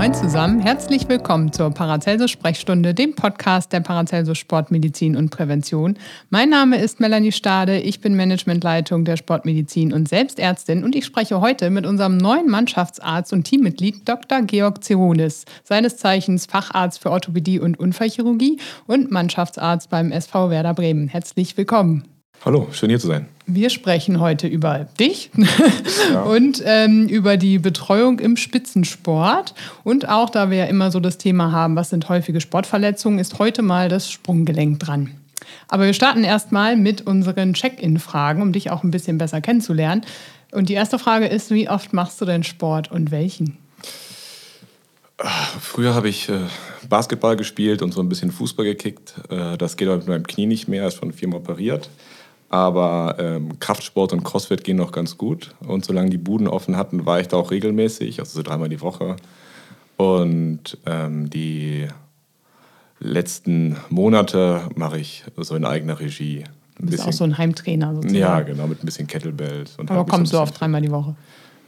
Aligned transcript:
Moin 0.00 0.14
zusammen, 0.14 0.60
herzlich 0.60 1.10
willkommen 1.10 1.52
zur 1.52 1.72
Paracelsus 1.72 2.30
Sprechstunde, 2.30 2.94
dem 2.94 3.14
Podcast 3.14 3.70
der 3.70 3.80
Paracelsus 3.80 4.38
Sportmedizin 4.38 5.14
und 5.14 5.28
Prävention. 5.28 5.98
Mein 6.30 6.48
Name 6.48 6.78
ist 6.78 7.00
Melanie 7.00 7.32
Stade, 7.32 7.78
ich 7.78 8.00
bin 8.00 8.16
Managementleitung 8.16 9.04
der 9.04 9.18
Sportmedizin 9.18 9.92
und 9.92 10.08
Selbstärztin 10.08 10.84
und 10.84 10.96
ich 10.96 11.04
spreche 11.04 11.42
heute 11.42 11.68
mit 11.68 11.84
unserem 11.84 12.16
neuen 12.16 12.48
Mannschaftsarzt 12.48 13.34
und 13.34 13.44
Teammitglied 13.44 14.08
Dr. 14.08 14.40
Georg 14.40 14.82
Zeronis, 14.82 15.44
seines 15.64 15.98
Zeichens 15.98 16.46
Facharzt 16.46 17.02
für 17.02 17.10
Orthopädie 17.10 17.60
und 17.60 17.78
Unfallchirurgie 17.78 18.58
und 18.86 19.10
Mannschaftsarzt 19.10 19.90
beim 19.90 20.12
SV 20.12 20.48
Werder 20.48 20.72
Bremen. 20.72 21.08
Herzlich 21.08 21.58
willkommen. 21.58 22.19
Hallo, 22.42 22.68
schön 22.72 22.88
hier 22.88 22.98
zu 22.98 23.06
sein. 23.06 23.28
Wir 23.44 23.68
sprechen 23.68 24.18
heute 24.18 24.46
über 24.46 24.86
dich 24.98 25.30
ja. 26.12 26.22
und 26.22 26.62
ähm, 26.64 27.06
über 27.06 27.36
die 27.36 27.58
Betreuung 27.58 28.18
im 28.18 28.38
Spitzensport. 28.38 29.52
Und 29.84 30.08
auch 30.08 30.30
da 30.30 30.48
wir 30.48 30.56
ja 30.56 30.64
immer 30.64 30.90
so 30.90 31.00
das 31.00 31.18
Thema 31.18 31.52
haben, 31.52 31.76
was 31.76 31.90
sind 31.90 32.08
häufige 32.08 32.40
Sportverletzungen, 32.40 33.18
ist 33.18 33.38
heute 33.38 33.60
mal 33.60 33.90
das 33.90 34.10
Sprunggelenk 34.10 34.80
dran. 34.80 35.10
Aber 35.68 35.84
wir 35.84 35.92
starten 35.92 36.24
erstmal 36.24 36.76
mit 36.76 37.06
unseren 37.06 37.52
Check-in-Fragen, 37.52 38.40
um 38.40 38.52
dich 38.52 38.70
auch 38.70 38.84
ein 38.84 38.90
bisschen 38.90 39.18
besser 39.18 39.42
kennenzulernen. 39.42 40.06
Und 40.50 40.70
die 40.70 40.74
erste 40.74 40.98
Frage 40.98 41.26
ist, 41.26 41.50
wie 41.50 41.68
oft 41.68 41.92
machst 41.92 42.22
du 42.22 42.24
denn 42.24 42.42
Sport 42.42 42.90
und 42.90 43.10
welchen? 43.10 43.58
Früher 45.60 45.94
habe 45.94 46.08
ich 46.08 46.30
äh, 46.30 46.38
Basketball 46.88 47.36
gespielt 47.36 47.82
und 47.82 47.92
so 47.92 48.00
ein 48.00 48.08
bisschen 48.08 48.30
Fußball 48.30 48.64
gekickt. 48.64 49.16
Äh, 49.28 49.58
das 49.58 49.76
geht 49.76 49.88
mit 49.88 50.08
meinem 50.08 50.26
Knie 50.26 50.46
nicht 50.46 50.68
mehr, 50.68 50.86
ist 50.86 50.96
schon 50.96 51.12
viermal 51.12 51.40
operiert. 51.40 51.90
Aber 52.50 53.14
ähm, 53.20 53.60
Kraftsport 53.60 54.12
und 54.12 54.24
Crossfit 54.24 54.64
gehen 54.64 54.76
noch 54.76 54.90
ganz 54.90 55.16
gut. 55.16 55.54
Und 55.66 55.84
solange 55.84 56.10
die 56.10 56.18
Buden 56.18 56.48
offen 56.48 56.76
hatten, 56.76 57.06
war 57.06 57.20
ich 57.20 57.28
da 57.28 57.36
auch 57.36 57.52
regelmäßig, 57.52 58.18
also 58.18 58.38
so 58.38 58.42
dreimal 58.42 58.68
die 58.68 58.80
Woche. 58.80 59.16
Und 59.96 60.76
ähm, 60.84 61.30
die 61.30 61.86
letzten 62.98 63.76
Monate 63.88 64.62
mache 64.74 64.98
ich 64.98 65.24
so 65.36 65.54
in 65.54 65.64
eigener 65.64 66.00
Regie. 66.00 66.44
Du 66.76 66.86
bist 66.86 66.96
bisschen, 66.96 67.08
auch 67.08 67.12
so 67.12 67.24
ein 67.24 67.38
Heimtrainer 67.38 67.94
sozusagen. 67.94 68.18
Ja, 68.18 68.40
genau, 68.40 68.66
mit 68.66 68.82
ein 68.82 68.86
bisschen 68.86 69.06
Kettlebells. 69.06 69.76
Und 69.76 69.88
Aber 69.90 70.04
kommst 70.04 70.32
so 70.32 70.38
du 70.38 70.42
auf 70.42 70.50
dreimal 70.50 70.82
die 70.82 70.90
Woche? 70.90 71.14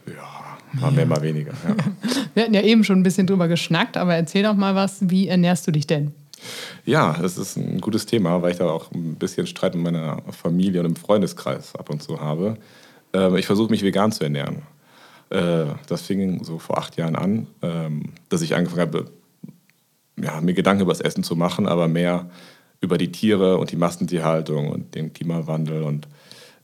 Ja, 0.07 0.81
mal 0.81 0.91
mehr, 0.91 1.05
mal 1.05 1.21
weniger. 1.21 1.51
Ja. 1.51 1.75
Wir 2.33 2.43
hatten 2.43 2.53
ja 2.53 2.61
eben 2.61 2.83
schon 2.83 2.99
ein 2.99 3.03
bisschen 3.03 3.25
drüber 3.25 3.47
geschnackt, 3.47 3.95
aber 3.95 4.15
erzähl 4.15 4.43
doch 4.43 4.55
mal 4.55 4.75
was, 4.75 5.09
wie 5.09 5.29
ernährst 5.29 5.65
du 5.65 5.71
dich 5.71 5.87
denn? 5.87 6.13
Ja, 6.85 7.17
das 7.21 7.37
ist 7.37 7.57
ein 7.57 7.79
gutes 7.81 8.05
Thema, 8.05 8.41
weil 8.41 8.51
ich 8.51 8.57
da 8.57 8.69
auch 8.69 8.91
ein 8.91 9.15
bisschen 9.15 9.47
Streit 9.47 9.75
mit 9.75 9.83
meiner 9.83 10.21
Familie 10.31 10.81
und 10.81 10.85
im 10.87 10.95
Freundeskreis 10.95 11.75
ab 11.75 11.89
und 11.89 12.03
zu 12.03 12.19
habe. 12.19 12.57
Ähm, 13.13 13.35
ich 13.35 13.45
versuche 13.45 13.69
mich 13.69 13.83
vegan 13.83 14.11
zu 14.11 14.23
ernähren. 14.23 14.63
Äh, 15.29 15.65
das 15.87 16.01
fing 16.01 16.43
so 16.43 16.59
vor 16.59 16.77
acht 16.77 16.97
Jahren 16.97 17.15
an, 17.15 17.47
ähm, 17.61 18.13
dass 18.29 18.41
ich 18.41 18.55
angefangen 18.55 18.81
habe, 18.81 19.05
ja, 20.21 20.41
mir 20.41 20.53
Gedanken 20.53 20.83
über 20.83 20.91
das 20.91 21.01
Essen 21.01 21.23
zu 21.23 21.35
machen, 21.35 21.67
aber 21.67 21.87
mehr 21.87 22.29
über 22.81 22.97
die 22.97 23.11
Tiere 23.11 23.57
und 23.57 23.71
die 23.71 23.77
Massentierhaltung 23.77 24.69
und 24.69 24.93
den 24.93 25.13
Klimawandel. 25.13 25.83
Und 25.83 26.07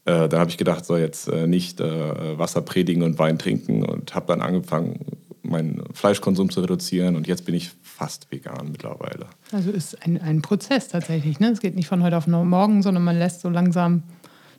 äh, 0.06 0.28
dann 0.28 0.40
habe 0.40 0.50
ich 0.50 0.58
gedacht, 0.58 0.86
so 0.86 0.98
jetzt 0.98 1.30
äh, 1.30 1.48
nicht 1.48 1.80
Wasser 1.80 2.62
predigen 2.62 3.04
und 3.04 3.18
Wein 3.18 3.40
trinken 3.40 3.84
und 3.84 4.14
habe 4.14 4.28
dann 4.28 4.42
angefangen, 4.42 5.00
meinen 5.49 5.83
Fleischkonsum 5.93 6.49
zu 6.49 6.61
reduzieren 6.61 7.15
und 7.15 7.27
jetzt 7.27 7.45
bin 7.45 7.55
ich 7.55 7.71
fast 7.82 8.32
vegan 8.32 8.71
mittlerweile. 8.71 9.27
Also 9.52 9.71
ist 9.71 10.05
ein, 10.05 10.21
ein 10.21 10.42
Prozess 10.42 10.87
tatsächlich. 10.87 11.39
Ne? 11.39 11.49
Es 11.49 11.60
geht 11.60 11.76
nicht 11.76 11.87
von 11.87 12.04
heute 12.04 12.17
auf 12.17 12.27
morgen, 12.27 12.82
sondern 12.82 13.04
man 13.04 13.17
lässt 13.17 13.42
so 13.42 13.49
langsam 13.49 14.04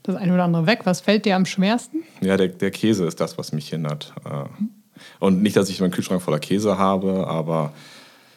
das 0.02 0.16
eine 0.16 0.32
oder 0.32 0.44
andere 0.44 0.66
weg. 0.66 0.80
Was 0.84 1.00
fällt 1.00 1.24
dir 1.24 1.36
am 1.36 1.46
schwersten? 1.46 2.02
Ja, 2.20 2.36
der, 2.36 2.48
der 2.48 2.70
Käse 2.70 3.06
ist 3.06 3.20
das, 3.20 3.38
was 3.38 3.52
mich 3.52 3.68
hindert. 3.68 4.12
Äh. 4.24 4.44
Und 5.18 5.42
nicht, 5.42 5.56
dass 5.56 5.68
ich 5.68 5.80
meinen 5.80 5.90
Kühlschrank 5.90 6.22
voller 6.22 6.38
Käse 6.38 6.78
habe, 6.78 7.26
aber 7.26 7.72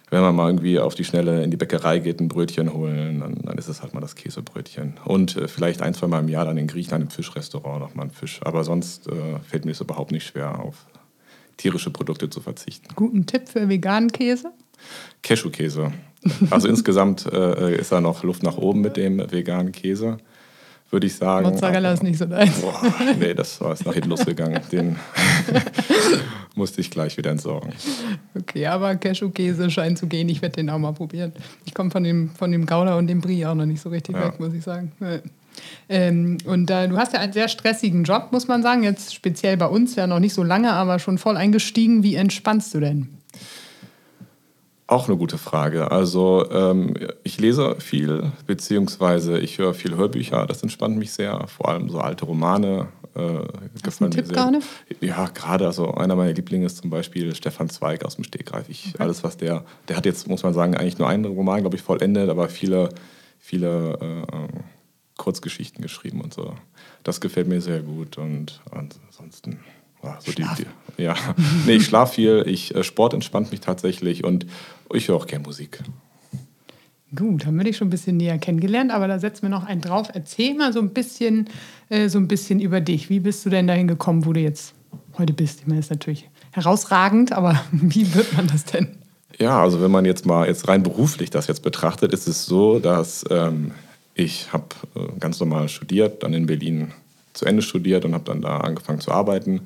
wenn 0.09 0.21
man 0.21 0.35
mal 0.35 0.47
irgendwie 0.47 0.79
auf 0.79 0.95
die 0.95 1.03
Schnelle 1.03 1.43
in 1.43 1.49
die 1.49 1.57
Bäckerei 1.57 1.99
geht, 1.99 2.19
ein 2.19 2.27
Brötchen 2.27 2.71
holen, 2.71 3.21
dann, 3.21 3.35
dann 3.43 3.57
ist 3.57 3.67
es 3.67 3.81
halt 3.81 3.93
mal 3.93 3.99
das 3.99 4.15
Käsebrötchen. 4.15 4.93
Und 5.05 5.35
äh, 5.35 5.47
vielleicht 5.47 5.81
ein, 5.81 5.93
zwei 5.93 6.07
Mal 6.07 6.19
im 6.19 6.29
Jahr 6.29 6.45
dann 6.45 6.57
in 6.57 6.67
Griechenland 6.67 7.05
im 7.05 7.09
Fischrestaurant 7.09 7.79
nochmal 7.79 8.05
ein 8.05 8.11
Fisch. 8.11 8.39
Aber 8.43 8.63
sonst 8.63 9.07
äh, 9.07 9.39
fällt 9.39 9.65
mir 9.65 9.71
das 9.71 9.81
überhaupt 9.81 10.11
nicht 10.11 10.27
schwer 10.27 10.59
auf 10.59 10.85
tierische 11.57 11.89
Produkte 11.89 12.29
zu 12.29 12.41
verzichten. 12.41 12.87
Guten 12.95 13.25
Tipp 13.25 13.49
für 13.49 13.69
veganen 13.69 14.11
Käse? 14.11 14.51
Cashewkäse. 15.21 15.91
Also 16.49 16.67
insgesamt 16.67 17.25
äh, 17.25 17.77
ist 17.77 17.91
da 17.91 18.01
noch 18.01 18.23
Luft 18.23 18.43
nach 18.43 18.57
oben 18.57 18.81
mit 18.81 18.97
dem 18.97 19.19
veganen 19.31 19.71
Käse, 19.71 20.17
würde 20.89 21.07
ich 21.07 21.15
sagen. 21.15 21.49
Mozzarella 21.49 21.91
ist 21.91 22.03
nicht 22.03 22.17
so 22.17 22.25
deins. 22.25 22.61
Boah, 22.61 22.81
nee, 23.19 23.33
das 23.33 23.59
war 23.59 23.71
jetzt 23.71 23.85
nach 23.85 23.93
hinten 23.93 24.09
losgegangen. 24.09 24.61
Den 24.71 24.95
musste 26.55 26.81
ich 26.81 26.91
gleich 26.91 27.17
wieder 27.17 27.31
entsorgen. 27.31 27.73
Okay, 28.35 28.67
aber 28.67 28.95
Cashewkäse 28.95 29.69
scheint 29.69 29.97
zu 29.97 30.07
gehen. 30.07 30.29
Ich 30.29 30.41
werde 30.41 30.55
den 30.55 30.69
auch 30.69 30.79
mal 30.79 30.93
probieren. 30.93 31.33
Ich 31.65 31.73
komme 31.73 31.91
von 31.91 32.03
dem, 32.03 32.29
von 32.29 32.51
dem 32.51 32.65
Gouda 32.65 32.97
und 32.97 33.07
dem 33.07 33.19
Brie 33.19 33.45
auch 33.45 33.55
noch 33.55 33.65
nicht 33.65 33.81
so 33.81 33.89
richtig 33.89 34.15
ja. 34.15 34.27
weg, 34.27 34.39
muss 34.39 34.53
ich 34.53 34.63
sagen. 34.63 34.91
Ähm, 35.89 36.37
und 36.45 36.69
äh, 36.69 36.87
du 36.87 36.97
hast 36.97 37.13
ja 37.13 37.19
einen 37.19 37.33
sehr 37.33 37.47
stressigen 37.47 38.03
Job, 38.03 38.29
muss 38.31 38.47
man 38.47 38.63
sagen. 38.63 38.83
Jetzt 38.83 39.13
speziell 39.13 39.57
bei 39.57 39.67
uns, 39.67 39.95
ja 39.95 40.07
noch 40.07 40.19
nicht 40.19 40.33
so 40.33 40.43
lange, 40.43 40.73
aber 40.73 40.99
schon 40.99 41.17
voll 41.17 41.37
eingestiegen. 41.37 42.03
Wie 42.03 42.15
entspannst 42.15 42.73
du 42.73 42.79
denn? 42.79 43.09
Auch 44.85 45.07
eine 45.07 45.17
gute 45.17 45.37
Frage. 45.37 45.91
Also 45.91 46.49
ähm, 46.51 46.93
ich 47.23 47.39
lese 47.39 47.77
viel, 47.79 48.31
beziehungsweise 48.45 49.39
ich 49.39 49.57
höre 49.57 49.73
viel 49.73 49.95
Hörbücher. 49.95 50.45
Das 50.45 50.61
entspannt 50.61 50.97
mich 50.97 51.13
sehr. 51.13 51.47
Vor 51.47 51.69
allem 51.69 51.89
so 51.89 51.99
alte 51.99 52.25
Romane. 52.25 52.89
Äh, 53.15 53.19
du 53.19 53.91
einen 54.01 54.11
Tipp 54.11 54.29
gerade? 54.29 54.59
Ja, 54.99 55.27
gerade. 55.33 55.67
Also 55.67 55.93
einer 55.93 56.15
meiner 56.15 56.33
Lieblinge 56.33 56.65
ist 56.65 56.77
zum 56.77 56.89
Beispiel 56.89 57.33
Stefan 57.33 57.69
Zweig 57.69 58.03
aus 58.03 58.15
dem 58.15 58.23
Stegreif. 58.23 58.67
Ich, 58.67 58.89
okay. 58.89 59.03
Alles, 59.03 59.23
was 59.23 59.37
der, 59.37 59.63
der 59.87 59.97
hat 59.97 60.05
jetzt, 60.05 60.27
muss 60.27 60.43
man 60.43 60.53
sagen, 60.53 60.75
eigentlich 60.75 60.99
nur 60.99 61.07
einen 61.07 61.25
Roman, 61.25 61.61
glaube 61.61 61.75
ich, 61.75 61.81
vollendet, 61.81 62.29
aber 62.29 62.49
viele, 62.49 62.89
viele 63.39 63.97
äh, 64.01 64.47
Kurzgeschichten 65.17 65.81
geschrieben 65.81 66.21
und 66.21 66.33
so. 66.33 66.55
Das 67.03 67.21
gefällt 67.21 67.47
mir 67.47 67.61
sehr 67.61 67.81
gut 67.81 68.17
und 68.17 68.61
ansonsten. 68.71 69.59
So 70.19 70.33
die, 70.33 70.45
die, 70.57 71.01
ja. 71.01 71.15
nee, 71.65 71.75
ich 71.75 71.85
schlafe 71.85 72.15
viel, 72.15 72.43
ich, 72.45 72.75
äh, 72.75 72.83
Sport 72.83 73.13
entspannt 73.13 73.51
mich 73.51 73.61
tatsächlich 73.61 74.25
und 74.25 74.45
ich 74.93 75.07
höre 75.07 75.15
auch 75.15 75.27
gerne 75.27 75.45
Musik. 75.45 75.79
Gut, 77.15 77.45
haben 77.45 77.57
wir 77.57 77.63
dich 77.63 77.77
schon 77.77 77.87
ein 77.87 77.91
bisschen 77.91 78.17
näher 78.17 78.37
kennengelernt, 78.39 78.91
aber 78.91 79.07
da 79.07 79.19
setzen 79.19 79.43
wir 79.43 79.49
noch 79.49 79.65
einen 79.65 79.81
drauf. 79.81 80.09
Erzähl 80.11 80.55
mal 80.55 80.73
so 80.73 80.79
ein 80.79 80.89
bisschen, 80.89 81.47
äh, 81.89 82.09
so 82.09 82.17
ein 82.17 82.27
bisschen 82.27 82.59
über 82.59 82.81
dich. 82.81 83.09
Wie 83.09 83.19
bist 83.19 83.45
du 83.45 83.49
denn 83.49 83.67
dahin 83.67 83.87
gekommen, 83.87 84.25
wo 84.25 84.33
du 84.33 84.41
jetzt 84.41 84.73
heute 85.17 85.31
bist? 85.31 85.61
Ich 85.61 85.67
meine, 85.67 85.79
das 85.79 85.85
ist 85.85 85.91
natürlich 85.91 86.29
herausragend, 86.51 87.31
aber 87.31 87.61
wie 87.71 88.13
wird 88.15 88.35
man 88.35 88.47
das 88.47 88.65
denn? 88.65 88.97
Ja, 89.39 89.61
also 89.61 89.81
wenn 89.81 89.91
man 89.91 90.05
jetzt 90.05 90.25
mal 90.25 90.47
jetzt 90.47 90.67
rein 90.67 90.83
beruflich 90.83 91.29
das 91.29 91.47
jetzt 91.47 91.63
betrachtet, 91.63 92.13
ist 92.13 92.27
es 92.27 92.45
so, 92.45 92.79
dass 92.79 93.23
ähm, 93.29 93.71
ich 94.15 94.51
habe 94.53 94.65
äh, 94.95 95.19
ganz 95.19 95.39
normal 95.39 95.69
studiert, 95.69 96.23
dann 96.23 96.33
in 96.33 96.45
Berlin 96.45 96.91
zu 97.33 97.45
Ende 97.45 97.61
studiert 97.61 98.05
und 98.05 98.13
habe 98.13 98.25
dann 98.25 98.41
da 98.41 98.57
angefangen 98.57 98.99
zu 98.99 99.11
arbeiten. 99.11 99.61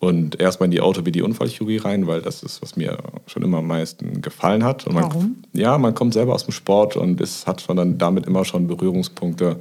Und 0.00 0.38
erstmal 0.40 0.66
in 0.66 0.72
die 0.72 0.80
Orthopädie-Unfallchirurgie 0.80 1.78
rein, 1.78 2.06
weil 2.06 2.20
das 2.20 2.42
ist, 2.42 2.60
was 2.60 2.76
mir 2.76 2.98
schon 3.26 3.42
immer 3.42 3.58
am 3.58 3.66
meisten 3.66 4.20
gefallen 4.20 4.62
hat. 4.62 4.84
Man, 4.92 5.04
Warum? 5.04 5.36
Ja, 5.52 5.78
man 5.78 5.94
kommt 5.94 6.12
selber 6.12 6.34
aus 6.34 6.44
dem 6.44 6.52
Sport 6.52 6.96
und 6.96 7.20
es 7.20 7.46
hat 7.46 7.62
schon 7.62 7.76
dann 7.76 7.96
damit 7.96 8.26
immer 8.26 8.44
schon 8.44 8.66
Berührungspunkte. 8.66 9.56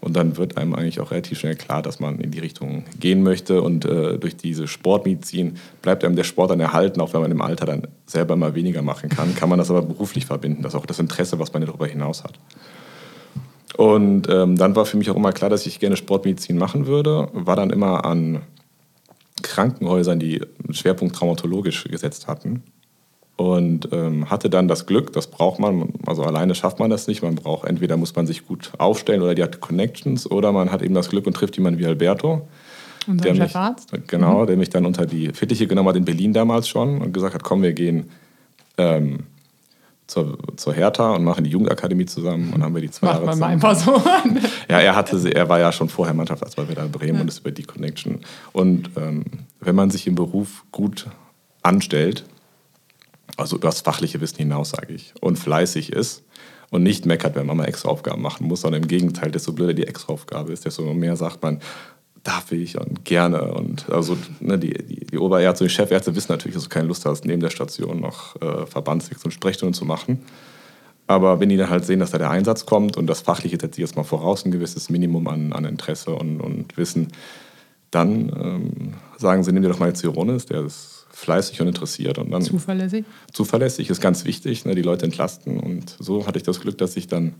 Und 0.00 0.16
dann 0.16 0.36
wird 0.36 0.58
einem 0.58 0.74
eigentlich 0.74 1.00
auch 1.00 1.12
relativ 1.12 1.38
schnell 1.38 1.54
klar, 1.54 1.80
dass 1.80 1.98
man 1.98 2.18
in 2.18 2.30
die 2.30 2.40
Richtung 2.40 2.84
gehen 2.98 3.22
möchte. 3.22 3.62
Und 3.62 3.84
äh, 3.84 4.18
durch 4.18 4.36
diese 4.36 4.66
Sportmedizin 4.66 5.56
bleibt 5.80 6.04
einem 6.04 6.16
der 6.16 6.24
Sport 6.24 6.50
dann 6.50 6.60
erhalten, 6.60 7.00
auch 7.00 7.14
wenn 7.14 7.22
man 7.22 7.30
im 7.30 7.40
Alter 7.40 7.64
dann 7.64 7.86
selber 8.04 8.34
immer 8.34 8.54
weniger 8.54 8.82
machen 8.82 9.08
kann. 9.08 9.34
Kann 9.34 9.48
man 9.48 9.58
das 9.58 9.70
aber 9.70 9.80
beruflich 9.80 10.26
verbinden. 10.26 10.62
Das 10.62 10.74
ist 10.74 10.80
auch 10.80 10.86
das 10.86 10.98
Interesse, 10.98 11.38
was 11.38 11.52
man 11.54 11.64
darüber 11.64 11.86
hinaus 11.86 12.24
hat. 12.24 12.38
Und 13.76 14.28
ähm, 14.28 14.56
dann 14.56 14.76
war 14.76 14.86
für 14.86 14.96
mich 14.96 15.10
auch 15.10 15.16
immer 15.16 15.32
klar, 15.32 15.50
dass 15.50 15.66
ich 15.66 15.80
gerne 15.80 15.96
Sportmedizin 15.96 16.56
machen 16.56 16.86
würde. 16.86 17.28
War 17.32 17.56
dann 17.56 17.70
immer 17.70 18.04
an 18.04 18.42
Krankenhäusern, 19.42 20.18
die 20.18 20.40
einen 20.64 20.74
Schwerpunkt 20.74 21.16
traumatologisch 21.16 21.84
gesetzt 21.84 22.28
hatten. 22.28 22.62
Und 23.36 23.88
ähm, 23.90 24.30
hatte 24.30 24.48
dann 24.48 24.68
das 24.68 24.86
Glück, 24.86 25.12
das 25.12 25.26
braucht 25.26 25.58
man, 25.58 25.92
also 26.06 26.22
alleine 26.22 26.54
schafft 26.54 26.78
man 26.78 26.88
das 26.88 27.08
nicht. 27.08 27.22
Man 27.22 27.34
braucht, 27.34 27.66
entweder 27.66 27.96
muss 27.96 28.14
man 28.14 28.28
sich 28.28 28.46
gut 28.46 28.70
aufstellen 28.78 29.22
oder 29.22 29.34
die 29.34 29.42
hat 29.42 29.60
Connections 29.60 30.30
oder 30.30 30.52
man 30.52 30.70
hat 30.70 30.82
eben 30.82 30.94
das 30.94 31.08
Glück 31.08 31.26
und 31.26 31.34
trifft 31.34 31.56
jemanden 31.56 31.80
wie 31.80 31.86
Alberto. 31.86 32.46
Unser 33.08 33.24
der 33.24 33.34
Chefarzt? 33.34 33.92
Mich, 33.92 34.06
genau, 34.06 34.42
mhm. 34.42 34.46
der 34.46 34.56
mich 34.56 34.70
dann 34.70 34.86
unter 34.86 35.04
die 35.04 35.30
Fittiche 35.32 35.66
genommen 35.66 35.88
hat 35.88 35.96
in 35.96 36.04
Berlin 36.04 36.32
damals 36.32 36.68
schon 36.68 37.00
und 37.00 37.12
gesagt 37.12 37.34
hat, 37.34 37.42
komm, 37.42 37.62
wir 37.62 37.72
gehen 37.72 38.10
ähm, 38.78 39.24
zur, 40.06 40.38
zur 40.56 40.74
Hertha 40.74 41.12
und 41.14 41.24
machen 41.24 41.44
die 41.44 41.50
Jugendakademie 41.50 42.06
zusammen 42.06 42.52
und 42.52 42.62
haben 42.62 42.74
wir 42.74 42.82
die 42.82 42.90
zwei 42.90 43.06
Macht 43.06 43.22
Jahre 43.22 43.36
man 43.36 43.58
mal 43.60 43.74
zusammen. 43.74 44.36
einfach 44.36 44.42
so. 44.42 44.48
Ja, 44.68 44.80
er 44.80 44.96
hatte, 44.96 45.32
er 45.32 45.48
war 45.48 45.58
ja 45.58 45.72
schon 45.72 45.88
vorher 45.88 46.14
Mannschaftsarzt 46.14 46.56
bei 46.56 46.68
Werder 46.68 46.88
Bremen 46.88 47.20
und 47.20 47.28
ist 47.28 47.38
über 47.38 47.50
die 47.50 47.62
Connection. 47.62 48.20
Und 48.52 48.90
ähm, 48.96 49.24
wenn 49.60 49.74
man 49.74 49.90
sich 49.90 50.06
im 50.06 50.14
Beruf 50.14 50.64
gut 50.72 51.06
anstellt, 51.62 52.24
also 53.36 53.56
über 53.56 53.68
das 53.68 53.80
fachliche 53.80 54.20
Wissen 54.20 54.38
hinaus, 54.38 54.70
sage 54.70 54.92
ich, 54.94 55.14
und 55.20 55.38
fleißig 55.38 55.92
ist 55.92 56.22
und 56.70 56.82
nicht 56.82 57.06
meckert, 57.06 57.34
wenn 57.34 57.46
man 57.46 57.56
mal 57.56 57.64
extra 57.64 57.88
Aufgaben 57.88 58.20
machen 58.20 58.46
muss, 58.46 58.60
sondern 58.60 58.82
im 58.82 58.88
Gegenteil, 58.88 59.30
desto 59.30 59.52
blöder 59.52 59.74
die 59.74 59.86
extra 59.86 60.12
Aufgabe 60.12 60.52
ist, 60.52 60.64
desto 60.64 60.82
mehr 60.92 61.16
sagt 61.16 61.42
man, 61.42 61.60
darf 62.24 62.50
ich 62.52 62.78
und 62.78 63.04
gerne. 63.04 63.54
Und 63.54 63.88
also 63.90 64.16
ne, 64.40 64.58
die, 64.58 64.72
die, 64.72 65.06
die 65.06 65.18
Oberärzte 65.18 65.64
und 65.64 65.70
die 65.70 65.74
Chefärzte 65.74 66.16
wissen 66.16 66.32
natürlich, 66.32 66.54
dass 66.54 66.64
du 66.64 66.70
keine 66.70 66.88
Lust 66.88 67.04
hast, 67.06 67.24
neben 67.24 67.40
der 67.40 67.50
Station 67.50 68.00
noch 68.00 68.40
äh, 68.42 68.66
Verbandswechsel 68.66 69.26
und 69.26 69.32
Sprechstunden 69.32 69.74
zu 69.74 69.84
machen. 69.84 70.22
Aber 71.06 71.38
wenn 71.38 71.50
die 71.50 71.58
dann 71.58 71.68
halt 71.68 71.84
sehen, 71.84 72.00
dass 72.00 72.12
da 72.12 72.18
der 72.18 72.30
Einsatz 72.30 72.64
kommt 72.64 72.96
und 72.96 73.06
das 73.06 73.20
Fachliche 73.20 73.58
setzt 73.60 73.74
sich 73.74 73.82
jetzt 73.82 73.94
mal 73.94 74.04
voraus, 74.04 74.44
ein 74.44 74.50
gewisses 74.50 74.88
Minimum 74.88 75.28
an, 75.28 75.52
an 75.52 75.66
Interesse 75.66 76.14
und, 76.14 76.40
und 76.40 76.76
Wissen, 76.78 77.08
dann 77.90 78.30
ähm, 78.30 78.94
sagen 79.18 79.44
sie, 79.44 79.52
nimm 79.52 79.62
dir 79.62 79.68
doch 79.68 79.78
mal 79.78 79.88
jetzt 79.88 80.00
Zironis, 80.00 80.46
der 80.46 80.64
ist 80.64 81.06
fleißig 81.10 81.60
und 81.60 81.68
interessiert. 81.68 82.18
Und 82.18 82.30
dann 82.30 82.42
Zuverlässig. 82.42 83.04
zuverlässig 83.32 83.90
ist 83.90 84.00
ganz 84.00 84.24
wichtig, 84.24 84.64
ne, 84.64 84.74
die 84.74 84.82
Leute 84.82 85.04
entlasten. 85.04 85.60
Und 85.60 85.94
so 86.00 86.26
hatte 86.26 86.38
ich 86.38 86.42
das 86.42 86.60
Glück, 86.60 86.78
dass 86.78 86.96
ich 86.96 87.06
dann 87.06 87.34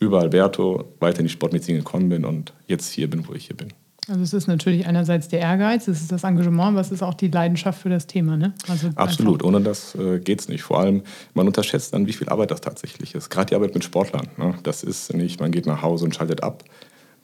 über 0.00 0.20
Alberto 0.20 0.92
weiter 0.98 1.20
in 1.20 1.26
die 1.26 1.32
Sportmedizin 1.32 1.76
gekommen 1.76 2.08
bin 2.08 2.24
und 2.24 2.52
jetzt 2.66 2.90
hier 2.90 3.08
bin, 3.08 3.26
wo 3.28 3.32
ich 3.32 3.46
hier 3.46 3.56
bin. 3.56 3.68
Also 4.08 4.22
es 4.22 4.32
ist 4.32 4.46
natürlich 4.46 4.86
einerseits 4.86 5.26
der 5.28 5.40
Ehrgeiz, 5.40 5.88
es 5.88 6.00
ist 6.00 6.12
das 6.12 6.22
Engagement, 6.22 6.68
aber 6.68 6.80
es 6.80 6.92
ist 6.92 7.02
auch 7.02 7.14
die 7.14 7.26
Leidenschaft 7.26 7.82
für 7.82 7.88
das 7.88 8.06
Thema. 8.06 8.36
Ne? 8.36 8.54
Also 8.68 8.88
Absolut, 8.94 9.42
ohne 9.42 9.60
das 9.60 9.96
äh, 9.96 10.20
geht 10.20 10.40
es 10.40 10.48
nicht. 10.48 10.62
Vor 10.62 10.78
allem, 10.78 11.02
man 11.34 11.48
unterschätzt 11.48 11.92
dann, 11.92 12.06
wie 12.06 12.12
viel 12.12 12.28
Arbeit 12.28 12.52
das 12.52 12.60
tatsächlich 12.60 13.16
ist. 13.16 13.30
Gerade 13.30 13.46
die 13.46 13.54
Arbeit 13.56 13.74
mit 13.74 13.82
Sportlern. 13.82 14.28
Ne? 14.36 14.54
Das 14.62 14.84
ist 14.84 15.12
nicht, 15.12 15.40
man 15.40 15.50
geht 15.50 15.66
nach 15.66 15.82
Hause 15.82 16.04
und 16.04 16.14
schaltet 16.14 16.44
ab. 16.44 16.62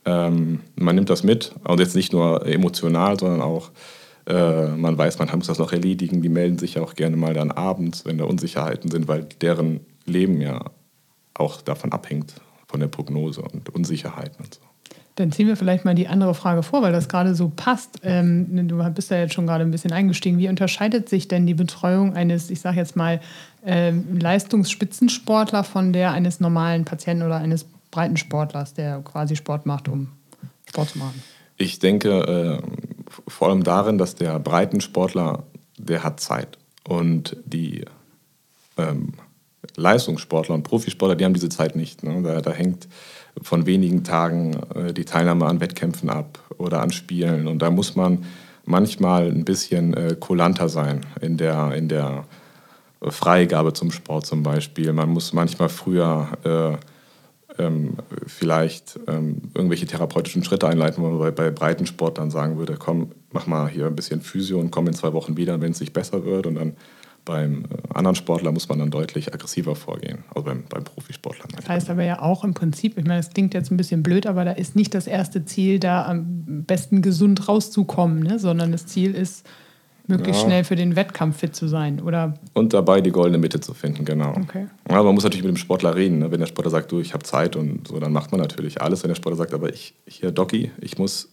Ähm, 0.05 0.61
man 0.75 0.97
nimmt 0.97 1.09
das 1.09 1.23
mit, 1.23 1.55
und 1.63 1.79
jetzt 1.79 1.95
nicht 1.95 2.13
nur 2.13 2.45
emotional, 2.47 3.17
sondern 3.17 3.43
auch, 3.43 3.71
äh, 4.27 4.69
man 4.69 4.99
weiß, 4.99 5.21
man 5.21 5.29
muss 5.37 5.47
das 5.47 5.59
noch 5.59 5.73
erledigen. 5.73 6.21
Die 6.21 6.29
melden 6.29 6.59
sich 6.59 6.75
ja 6.75 6.83
auch 6.83 6.95
gerne 6.95 7.17
mal 7.17 7.33
dann 7.33 7.53
abends, 7.53 8.05
wenn 8.05 8.19
da 8.19 8.25
Unsicherheiten 8.25 8.91
sind, 8.91 9.07
weil 9.07 9.25
deren 9.41 9.81
Leben 10.05 10.41
ja 10.41 10.65
auch 11.35 11.63
davon 11.63 11.93
abhängt, 11.93 12.35
von 12.67 12.81
der 12.81 12.89
Prognose 12.89 13.43
und 13.43 13.73
Unsicherheiten 13.73 14.45
und 14.45 14.55
so. 14.55 14.72
Dann 15.17 15.31
ziehen 15.31 15.47
wir 15.47 15.57
vielleicht 15.57 15.85
mal 15.85 15.95
die 15.95 16.09
andere 16.09 16.35
Frage 16.35 16.63
vor, 16.63 16.83
weil 16.83 16.93
das 16.93 17.09
gerade 17.09 17.35
so 17.35 17.53
passt. 17.55 18.01
Ähm, 18.03 18.69
du 18.69 18.83
bist 18.93 19.11
ja 19.11 19.19
jetzt 19.19 19.35
schon 19.35 19.47
gerade 19.47 19.63
ein 19.63 19.71
bisschen 19.71 19.93
eingestiegen. 19.93 20.39
Wie 20.39 20.49
unterscheidet 20.49 21.09
sich 21.09 21.29
denn 21.29 21.47
die 21.47 21.55
Betreuung 21.55 22.15
eines, 22.15 22.49
ich 22.49 22.61
sage 22.61 22.79
jetzt 22.79 22.97
mal, 22.97 23.21
ähm, 23.65 24.19
Leistungsspitzensportler 24.19 25.65
von 25.65 25.93
der 25.93 26.13
eines 26.13 26.41
normalen 26.41 26.85
Patienten 26.85 27.25
oder 27.25 27.37
eines 27.37 27.67
Breitensportlers, 27.91 28.75
der 28.75 29.01
quasi 29.01 29.37
Sport 29.37 29.67
macht, 29.67 29.89
um 29.89 30.09
Sport 30.67 30.91
zu 30.91 30.99
machen? 30.99 31.23
Ich 31.59 31.79
denke 31.79 32.61
äh, 32.63 33.21
vor 33.29 33.51
allem 33.51 33.63
darin, 33.63 33.99
dass 33.99 34.15
der 34.15 34.39
Breitensportler, 34.39 35.45
der 35.77 36.03
hat 36.03 36.21
Zeit. 36.21 36.59
Und 36.89 37.37
die 37.45 37.85
ähm, 38.79 39.13
Leistungssportler 39.77 40.55
und 40.55 40.63
Profisportler, 40.63 41.17
die 41.17 41.25
haben 41.25 41.35
diese 41.35 41.49
Zeit 41.49 41.77
nicht. 41.77 42.03
Ne? 42.03 42.23
Da, 42.23 42.41
da 42.41 42.53
hängt 42.53 42.89
von 43.41 43.67
wenigen 43.67 44.05
Tagen 44.05 44.57
äh, 44.75 44.93
die 44.93 45.05
Teilnahme 45.05 45.47
an 45.47 45.61
Wettkämpfen 45.61 46.11
ab 46.11 46.39
oder 46.59 46.83
an 46.83 46.91
Spielen. 46.91 47.47
Und 47.47 47.61
da 47.61 47.71
muss 47.71 47.97
man 47.97 48.25
manchmal 48.65 49.29
ein 49.29 49.45
bisschen 49.45 49.95
äh, 49.95 50.17
kulanter 50.19 50.69
sein 50.69 51.01
in 51.21 51.37
der, 51.37 51.73
in 51.75 51.89
der 51.89 52.25
Freigabe 53.01 53.73
zum 53.73 53.91
Sport 53.91 54.27
zum 54.27 54.43
Beispiel. 54.43 54.93
Man 54.93 55.09
muss 55.11 55.33
manchmal 55.33 55.69
früher 55.69 56.29
äh, 56.45 56.77
ähm, 57.63 57.95
vielleicht 58.27 58.99
ähm, 59.09 59.43
irgendwelche 59.55 59.87
therapeutischen 59.87 60.45
Schritte 60.45 60.69
einleiten, 60.69 61.03
wo 61.03 61.09
man 61.09 61.19
bei, 61.19 61.31
bei 61.31 61.51
Breitensport 61.51 62.19
dann 62.19 62.31
sagen 62.31 62.59
würde, 62.59 62.77
komm, 62.79 63.13
mach 63.33 63.47
mal 63.47 63.69
hier 63.69 63.87
ein 63.87 63.97
bisschen 63.97 64.21
Physio 64.21 64.59
und 64.59 64.71
komm 64.71 64.87
in 64.87 64.95
zwei 64.95 65.13
Wochen 65.13 65.37
wieder, 65.37 65.61
wenn 65.61 65.73
es 65.73 65.81
nicht 65.81 65.93
besser 65.93 66.25
wird. 66.25 66.47
Und 66.47 66.55
dann 66.55 66.77
beim 67.25 67.65
äh, 67.65 67.95
anderen 67.95 68.17
Sportler 68.17 68.53
muss 68.53 68.69
man 68.69 68.79
dann 68.79 68.91
deutlich 68.91 69.33
aggressiver 69.33 69.77
vorgehen, 69.77 70.25
also 70.35 70.45
beim, 70.45 70.65
beim 70.69 70.85
Profisportler. 70.85 71.45
Das 71.57 71.69
heißt 71.69 71.91
aber 71.91 72.05
ja 72.05 72.21
auch 72.21 72.43
im 72.45 72.55
Prinzip, 72.55 72.99
ich 72.99 73.05
meine, 73.05 73.21
das 73.21 73.31
klingt 73.31 73.55
jetzt 73.55 73.71
ein 73.71 73.77
bisschen 73.77 74.03
blöd, 74.03 74.27
aber 74.27 74.45
da 74.45 74.53
ist 74.53 74.75
nicht 74.77 74.95
das 74.95 75.07
erste 75.07 75.45
Ziel, 75.45 75.79
da 75.79 76.05
am 76.07 76.65
besten 76.67 77.01
gesund 77.03 77.49
rauszukommen, 77.49 78.23
ne? 78.23 78.39
sondern 78.39 78.73
das 78.73 78.87
Ziel 78.87 79.15
ist, 79.15 79.47
möglichst 80.09 80.43
Ja. 80.43 80.49
schnell 80.49 80.65
für 80.65 80.75
den 80.75 80.97
Wettkampf 80.97 81.39
fit 81.39 81.55
zu 81.55 81.69
sein. 81.69 82.01
Oder 82.01 82.35
Und 82.55 82.75
dabei 82.75 83.01
die 83.01 83.13
goldene 83.13 83.39
Mitte 83.39 83.61
zu 83.61 83.73
finden, 83.73 84.05
genau. 84.05 84.31
Okay. 84.31 84.67
Ja, 84.91 85.01
man 85.03 85.15
muss 85.15 85.23
natürlich 85.23 85.45
mit 85.45 85.55
dem 85.55 85.59
Sportler 85.59 85.95
reden. 85.95 86.19
Ne? 86.19 86.31
Wenn 86.33 86.41
der 86.41 86.47
Sportler 86.49 86.73
sagt, 86.73 86.91
du, 86.91 86.99
ich 86.99 87.15
habe 87.15 87.23
Zeit 87.23 87.55
und 87.55 87.87
so, 87.87 88.01
dann 88.01 88.13
macht 88.13 88.33
man 88.33 88.41
natürlich 88.41 88.83
alles. 88.83 89.05
Wenn 89.05 89.11
der 89.11 89.15
Sportler 89.15 89.37
sagt, 89.39 89.55
aber 89.55 89.73
ich, 89.73 89.95
hier, 90.07 90.33
Doki, 90.33 90.73
ich 90.81 90.99
muss 90.99 91.29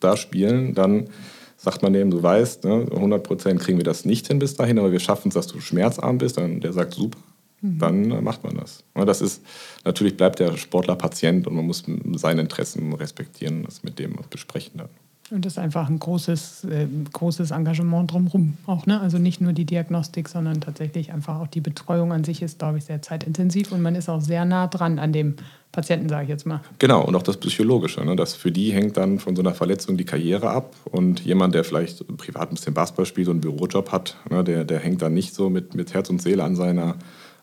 da 0.00 0.16
spielen, 0.16 0.74
dann 0.74 1.08
sagt 1.56 1.82
man 1.82 1.92
dem, 1.92 2.10
du 2.10 2.22
weißt, 2.22 2.64
ne, 2.64 2.86
100 2.90 3.22
Prozent 3.22 3.60
kriegen 3.60 3.78
wir 3.78 3.84
das 3.84 4.04
nicht 4.04 4.26
hin 4.26 4.38
bis 4.38 4.54
dahin, 4.54 4.78
aber 4.78 4.92
wir 4.92 5.00
schaffen 5.00 5.28
es, 5.28 5.34
dass 5.34 5.46
du 5.46 5.60
schmerzarm 5.60 6.18
bist. 6.18 6.36
Dann 6.36 6.60
der 6.60 6.72
sagt, 6.72 6.94
super, 6.94 7.18
dann 7.62 8.10
äh, 8.10 8.20
macht 8.20 8.44
man 8.44 8.56
das. 8.56 8.84
Ja, 8.94 9.04
das 9.04 9.20
ist, 9.20 9.42
natürlich 9.84 10.16
bleibt 10.16 10.38
der 10.38 10.56
Sportler 10.56 10.96
Patient 10.96 11.46
und 11.46 11.54
man 11.54 11.66
muss 11.66 11.84
seine 12.14 12.42
Interessen 12.42 12.92
respektieren 12.92 13.58
und 13.58 13.66
das 13.66 13.82
mit 13.82 13.98
dem 13.98 14.16
besprechen 14.30 14.78
dann. 14.78 14.88
Und 15.30 15.44
das 15.44 15.54
ist 15.54 15.58
einfach 15.58 15.88
ein 15.88 15.98
großes, 15.98 16.64
äh, 16.64 16.86
großes 17.12 17.50
Engagement 17.50 18.12
drumherum 18.12 18.56
auch. 18.66 18.86
Ne? 18.86 19.00
Also 19.00 19.18
nicht 19.18 19.40
nur 19.40 19.52
die 19.52 19.64
Diagnostik, 19.64 20.28
sondern 20.28 20.60
tatsächlich 20.60 21.12
einfach 21.12 21.40
auch 21.40 21.48
die 21.48 21.60
Betreuung 21.60 22.12
an 22.12 22.22
sich 22.22 22.42
ist, 22.42 22.60
glaube 22.60 22.78
ich, 22.78 22.84
sehr 22.84 23.02
zeitintensiv 23.02 23.72
und 23.72 23.82
man 23.82 23.96
ist 23.96 24.08
auch 24.08 24.20
sehr 24.20 24.44
nah 24.44 24.68
dran 24.68 25.00
an 25.00 25.12
dem 25.12 25.34
Patienten, 25.72 26.08
sage 26.08 26.24
ich 26.24 26.28
jetzt 26.28 26.46
mal. 26.46 26.60
Genau, 26.78 27.04
und 27.04 27.14
auch 27.16 27.24
das 27.24 27.36
Psychologische. 27.38 28.04
Ne? 28.04 28.14
Das 28.14 28.34
für 28.34 28.52
die 28.52 28.72
hängt 28.72 28.96
dann 28.96 29.18
von 29.18 29.34
so 29.34 29.42
einer 29.42 29.52
Verletzung 29.52 29.96
die 29.96 30.04
Karriere 30.04 30.48
ab. 30.48 30.74
Und 30.84 31.20
jemand, 31.20 31.54
der 31.54 31.64
vielleicht 31.64 32.06
privat 32.16 32.50
ein 32.50 32.54
bisschen 32.54 32.72
Basketball 32.72 33.04
spielt 33.04 33.28
und 33.28 33.34
einen 33.34 33.40
Bürojob 33.40 33.90
hat, 33.90 34.16
ne, 34.30 34.44
der, 34.44 34.64
der 34.64 34.78
hängt 34.78 35.02
dann 35.02 35.12
nicht 35.12 35.34
so 35.34 35.50
mit, 35.50 35.74
mit 35.74 35.92
Herz 35.92 36.08
und 36.08 36.22
Seele 36.22 36.44
an 36.44 36.54
seiner 36.54 36.96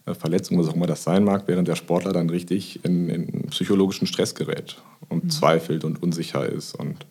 äh, 0.05 0.13
Verletzung, 0.13 0.57
was 0.57 0.67
auch 0.67 0.75
immer 0.75 0.87
das 0.87 1.03
sein 1.03 1.23
mag, 1.25 1.43
während 1.47 1.67
der 1.67 1.75
Sportler 1.75 2.13
dann 2.13 2.29
richtig 2.29 2.83
in, 2.83 3.09
in 3.09 3.49
psychologischen 3.49 4.07
Stress 4.07 4.33
gerät 4.33 4.77
und 5.09 5.31
zweifelt 5.31 5.83
und 5.83 6.01
unsicher 6.01 6.47
ist. 6.47 6.73
Und 6.73 7.05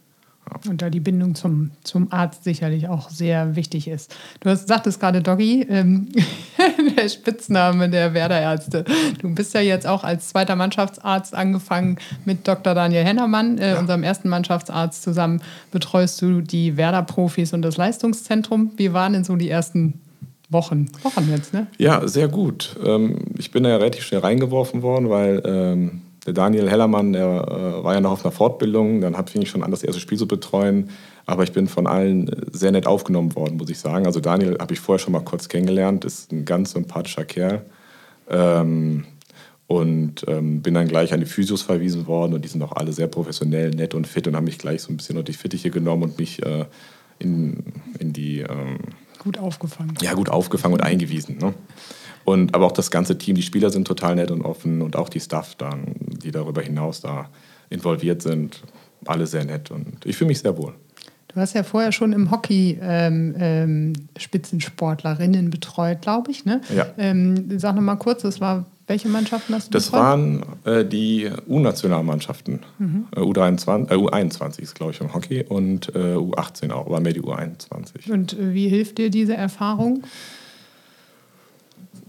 Und 0.68 0.82
da 0.82 0.90
die 0.90 1.00
Bindung 1.00 1.34
zum, 1.34 1.70
zum 1.82 2.12
Arzt 2.12 2.44
sicherlich 2.44 2.88
auch 2.88 3.10
sehr 3.10 3.56
wichtig 3.56 3.88
ist. 3.88 4.14
Du 4.40 4.50
hast, 4.50 4.68
sagtest 4.68 5.00
gerade 5.00 5.22
Doggy, 5.22 5.66
ähm, 5.68 6.08
der 6.96 7.08
Spitzname 7.08 7.88
der 7.88 8.14
Werderärzte. 8.14 8.84
Du 9.20 9.34
bist 9.34 9.54
ja 9.54 9.60
jetzt 9.60 9.86
auch 9.86 10.04
als 10.04 10.28
zweiter 10.28 10.56
Mannschaftsarzt 10.56 11.34
angefangen 11.34 11.98
mit 12.24 12.46
Dr. 12.46 12.74
Daniel 12.74 13.04
Hennermann, 13.04 13.58
äh, 13.58 13.76
unserem 13.78 14.02
ersten 14.02 14.28
Mannschaftsarzt. 14.28 15.02
Zusammen 15.02 15.42
betreust 15.70 16.20
du 16.22 16.40
die 16.40 16.76
Werder-Profis 16.76 17.52
und 17.52 17.62
das 17.62 17.76
Leistungszentrum. 17.76 18.72
Wie 18.76 18.92
waren 18.92 19.12
denn 19.12 19.24
so 19.24 19.36
die 19.36 19.48
ersten 19.48 20.00
Wochen? 20.48 20.90
Wochen 21.02 21.30
jetzt, 21.30 21.54
ne? 21.54 21.66
Ja, 21.78 22.06
sehr 22.06 22.28
gut. 22.28 22.76
Ähm, 22.84 23.18
ich 23.38 23.50
bin 23.50 23.62
da 23.62 23.70
ja 23.70 23.76
relativ 23.76 24.04
schnell 24.04 24.20
reingeworfen 24.20 24.82
worden, 24.82 25.08
weil 25.08 25.42
ähm, 25.44 26.02
der 26.26 26.32
Daniel 26.32 26.70
Hellermann, 26.70 27.12
der 27.12 27.26
äh, 27.26 27.84
war 27.84 27.94
ja 27.94 28.00
noch 28.00 28.12
auf 28.12 28.24
einer 28.24 28.32
Fortbildung. 28.32 29.00
Dann 29.00 29.16
hab- 29.16 29.30
fing 29.30 29.42
ich 29.42 29.50
schon 29.50 29.62
an, 29.62 29.70
das 29.70 29.82
erste 29.82 30.00
Spiel 30.00 30.18
zu 30.18 30.28
betreuen. 30.28 30.90
Aber 31.26 31.42
ich 31.44 31.52
bin 31.52 31.68
von 31.68 31.86
allen 31.86 32.28
äh, 32.28 32.36
sehr 32.52 32.72
nett 32.72 32.86
aufgenommen 32.86 33.34
worden, 33.34 33.56
muss 33.56 33.70
ich 33.70 33.78
sagen. 33.78 34.06
Also 34.06 34.20
Daniel 34.20 34.56
habe 34.60 34.72
ich 34.74 34.80
vorher 34.80 34.98
schon 35.00 35.12
mal 35.12 35.20
kurz 35.24 35.48
kennengelernt, 35.48 36.04
ist 36.04 36.30
ein 36.32 36.44
ganz 36.44 36.72
sympathischer 36.72 37.24
Kerl. 37.24 37.62
Ähm, 38.28 39.04
und 39.66 40.24
ähm, 40.28 40.60
bin 40.60 40.74
dann 40.74 40.86
gleich 40.86 41.14
an 41.14 41.20
die 41.20 41.26
Physios 41.26 41.62
verwiesen 41.62 42.06
worden 42.06 42.34
und 42.34 42.44
die 42.44 42.48
sind 42.48 42.62
auch 42.62 42.72
alle 42.72 42.92
sehr 42.92 43.06
professionell, 43.06 43.70
nett 43.70 43.94
und 43.94 44.06
fit 44.06 44.26
und 44.26 44.36
haben 44.36 44.44
mich 44.44 44.58
gleich 44.58 44.82
so 44.82 44.92
ein 44.92 44.98
bisschen 44.98 45.16
unter 45.16 45.32
die 45.32 45.38
Fittiche 45.38 45.70
genommen 45.70 46.02
und 46.02 46.18
mich 46.18 46.44
äh, 46.44 46.66
in, 47.18 47.64
in 47.98 48.12
die 48.12 48.40
ähm, 48.40 48.78
Gut 49.18 49.38
aufgefangen. 49.38 49.94
ja, 50.02 50.12
gut 50.14 50.28
aufgefangen 50.28 50.74
und 50.74 50.82
eingewiesen. 50.82 51.38
Ne? 51.38 51.54
Und, 52.24 52.54
aber 52.54 52.66
auch 52.66 52.72
das 52.72 52.90
ganze 52.90 53.18
Team, 53.18 53.36
die 53.36 53.42
Spieler 53.42 53.70
sind 53.70 53.86
total 53.86 54.14
nett 54.14 54.30
und 54.30 54.42
offen 54.42 54.82
und 54.82 54.96
auch 54.96 55.08
die 55.08 55.20
Staff 55.20 55.54
dann, 55.56 55.94
die 55.98 56.30
darüber 56.30 56.62
hinaus 56.62 57.00
da 57.00 57.28
involviert 57.70 58.22
sind, 58.22 58.62
alle 59.06 59.26
sehr 59.26 59.44
nett 59.44 59.70
und 59.70 60.04
ich 60.04 60.16
fühle 60.16 60.28
mich 60.28 60.40
sehr 60.40 60.56
wohl. 60.56 60.74
Du 61.28 61.40
hast 61.40 61.54
ja 61.54 61.62
vorher 61.62 61.92
schon 61.92 62.12
im 62.12 62.30
Hockey 62.30 62.78
ähm, 62.82 63.34
ähm, 63.38 63.92
Spitzensportlerinnen 64.18 65.48
betreut, 65.48 66.02
glaube 66.02 66.30
ich. 66.30 66.44
Ne? 66.44 66.60
Ja. 66.76 66.86
Ähm, 66.98 67.58
sag 67.58 67.74
noch 67.74 67.82
mal 67.82 67.96
kurz, 67.96 68.22
das 68.22 68.40
war 68.40 68.66
welche 68.86 69.08
Mannschaften 69.08 69.54
hast 69.54 69.68
du 69.68 69.70
Das 69.72 69.86
betreut? 69.86 70.00
waren 70.00 70.42
äh, 70.64 70.84
die 70.84 71.30
U-Nationalmannschaften. 71.48 72.60
Äh, 73.16 73.20
U23, 73.20 73.90
äh, 73.90 73.94
U21 73.94 74.58
ist, 74.60 74.74
glaube 74.74 74.92
ich, 74.92 75.00
im 75.00 75.14
Hockey 75.14 75.44
und 75.48 75.94
äh, 75.94 76.14
U18 76.16 76.70
auch, 76.72 76.86
aber 76.86 77.00
mehr 77.00 77.12
die 77.14 77.22
U21. 77.22 78.10
Und 78.12 78.34
äh, 78.34 78.52
wie 78.52 78.68
hilft 78.68 78.98
dir 78.98 79.08
diese 79.08 79.34
Erfahrung? 79.34 80.02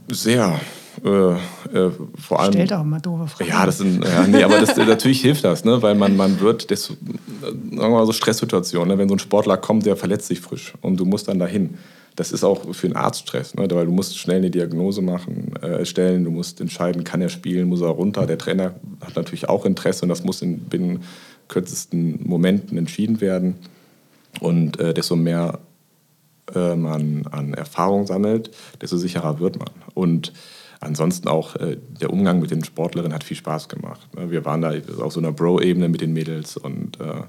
Sehr. 0.09 0.59
Äh, 1.03 1.07
äh, 1.09 1.91
vor 2.19 2.39
allem. 2.39 2.53
Stell 2.53 2.67
doch 2.67 2.83
mal 2.83 2.99
doofe 2.99 3.27
Fragen. 3.27 3.49
Ja, 3.49 3.65
das 3.65 3.79
sind, 3.79 4.03
ja, 4.05 4.27
nee, 4.27 4.43
aber 4.43 4.59
das, 4.59 4.77
natürlich 4.77 5.21
hilft 5.21 5.43
das, 5.43 5.65
ne? 5.65 5.81
weil 5.81 5.95
man, 5.95 6.15
man 6.15 6.39
wird, 6.39 6.69
das, 6.69 6.85
sagen 6.85 7.69
wir 7.71 7.89
mal 7.89 8.05
so 8.05 8.13
Stresssituationen, 8.13 8.89
ne? 8.89 8.97
wenn 8.97 9.09
so 9.09 9.15
ein 9.15 9.19
Sportler 9.19 9.57
kommt, 9.57 9.85
der 9.85 9.97
verletzt 9.97 10.27
sich 10.27 10.39
frisch 10.39 10.73
und 10.81 10.97
du 10.97 11.05
musst 11.05 11.27
dann 11.27 11.39
dahin, 11.39 11.77
das 12.15 12.31
ist 12.31 12.43
auch 12.43 12.73
für 12.73 12.87
einen 12.87 12.95
Arzt 12.95 13.21
Stress, 13.21 13.55
ne? 13.55 13.67
weil 13.71 13.85
du 13.85 13.91
musst 13.91 14.17
schnell 14.17 14.37
eine 14.37 14.51
Diagnose 14.51 15.01
machen, 15.01 15.55
äh, 15.61 15.83
stellen, 15.83 16.23
du 16.23 16.31
musst 16.31 16.61
entscheiden, 16.61 17.03
kann 17.03 17.21
er 17.21 17.29
spielen, 17.29 17.67
muss 17.67 17.81
er 17.81 17.87
runter. 17.87 18.27
Der 18.27 18.37
Trainer 18.37 18.75
hat 19.03 19.15
natürlich 19.15 19.49
auch 19.49 19.65
Interesse 19.65 20.03
und 20.03 20.09
das 20.09 20.23
muss 20.23 20.41
in 20.41 20.59
binnen 20.59 21.03
kürzesten 21.47 22.19
Momenten 22.23 22.77
entschieden 22.77 23.19
werden. 23.19 23.55
Und 24.39 24.79
äh, 24.79 24.93
desto 24.93 25.15
mehr 25.15 25.59
äh, 26.55 26.75
man 26.75 27.27
an 27.31 27.53
Erfahrung 27.53 28.05
sammelt, 28.07 28.51
desto 28.81 28.97
sicherer 28.97 29.39
wird 29.39 29.59
man. 29.59 29.69
Und 29.93 30.33
ansonsten 30.79 31.27
auch 31.27 31.55
äh, 31.55 31.77
der 32.01 32.11
Umgang 32.11 32.39
mit 32.39 32.51
den 32.51 32.63
Sportlerinnen 32.63 33.13
hat 33.13 33.23
viel 33.23 33.37
Spaß 33.37 33.69
gemacht. 33.69 34.07
Ne? 34.15 34.31
Wir 34.31 34.45
waren 34.45 34.61
da 34.61 34.73
auf 35.01 35.13
so 35.13 35.19
einer 35.19 35.31
Bro-Ebene 35.31 35.89
mit 35.89 36.01
den 36.01 36.13
Mädels 36.13 36.57
und 36.57 36.99
äh, 36.99 37.23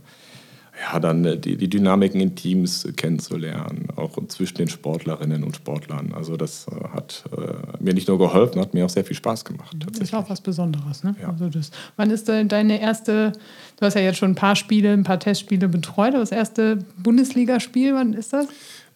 ja, 0.81 0.99
dann 0.99 1.25
äh, 1.25 1.39
die, 1.39 1.57
die 1.57 1.69
Dynamiken 1.69 2.21
in 2.21 2.35
Teams 2.35 2.87
kennenzulernen, 2.97 3.89
auch 3.97 4.19
zwischen 4.29 4.57
den 4.57 4.69
Sportlerinnen 4.69 5.45
und 5.45 5.57
Sportlern. 5.57 6.13
Also 6.15 6.37
das 6.37 6.67
äh, 6.69 6.89
hat 6.89 7.25
äh, 7.37 7.83
mir 7.83 7.95
nicht 7.95 8.09
nur 8.09 8.19
geholfen, 8.19 8.61
hat 8.61 8.75
mir 8.75 8.85
auch 8.85 8.91
sehr 8.91 9.05
viel 9.05 9.17
Spaß 9.17 9.45
gemacht. 9.45 9.77
Das 9.87 10.01
ist 10.01 10.15
auch 10.15 10.29
was 10.29 10.41
Besonderes. 10.41 11.05
Ne? 11.05 11.15
Ja. 11.21 11.29
Also 11.29 11.49
das, 11.49 11.71
wann 11.97 12.11
ist 12.11 12.29
deine 12.29 12.81
erste, 12.81 13.33
du 13.79 13.87
hast 13.87 13.95
ja 13.95 14.01
jetzt 14.01 14.19
schon 14.19 14.33
ein 14.33 14.37
paar 14.37 14.57
Spiele, 14.57 14.93
ein 14.93 15.05
paar 15.05 15.21
Testspiele 15.21 15.69
betreut, 15.69 16.11
aber 16.11 16.21
das 16.21 16.33
erste 16.33 16.79
Bundesligaspiel, 16.97 17.95
wann 17.95 18.13
ist 18.15 18.33
das? 18.33 18.49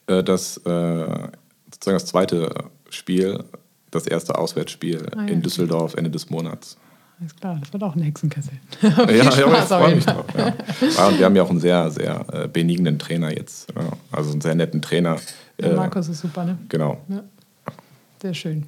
Das 0.09 0.55
sozusagen 0.55 1.33
das 1.97 2.07
zweite 2.07 2.51
Spiel, 2.91 3.45
das 3.91 4.07
erste 4.07 4.37
Auswärtsspiel 4.37 5.07
ah, 5.17 5.23
ja. 5.23 5.29
in 5.29 5.43
Düsseldorf 5.43 5.95
Ende 5.95 6.11
des 6.11 6.31
Monats. 6.31 6.77
Alles 7.21 7.35
klar, 7.35 7.59
das 7.61 7.73
wird 7.73 7.83
auch 7.83 7.97
ein 7.97 8.03
Hexenkessel. 8.03 8.53
ja, 8.83 9.11
ja, 9.11 9.29
ich 9.29 9.35
freue 9.35 9.95
mich 9.95 10.05
drauf. 10.05 10.25
Ja. 10.37 10.55
ja. 10.97 11.09
und 11.09 11.19
wir 11.19 11.27
haben 11.27 11.35
ja 11.35 11.43
auch 11.43 11.51
einen 11.51 11.61
sehr, 11.61 11.91
sehr 11.91 12.25
äh, 12.33 12.49
benignen 12.49 12.99
Trainer 12.99 13.37
jetzt. 13.37 13.73
Ja. 13.75 13.93
Also 14.13 14.33
einen 14.33 14.41
sehr 14.41 14.55
netten 14.55 14.81
Trainer. 14.81 15.17
Äh, 15.59 15.73
Markus 15.73 16.09
ist 16.09 16.21
super, 16.21 16.45
ne? 16.45 16.59
Genau. 16.69 16.99
Ja. 17.09 17.25
Sehr 18.23 18.35
schön. 18.35 18.67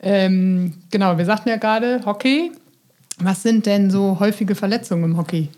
Ähm, 0.00 0.74
genau, 0.90 1.16
wir 1.16 1.24
sagten 1.24 1.48
ja 1.48 1.56
gerade 1.56 2.04
Hockey. 2.04 2.52
Was 3.20 3.42
sind 3.42 3.66
denn 3.66 3.90
so 3.90 4.20
häufige 4.20 4.54
Verletzungen 4.54 5.04
im 5.04 5.16
Hockey? 5.16 5.48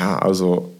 Ja, 0.00 0.18
also 0.18 0.72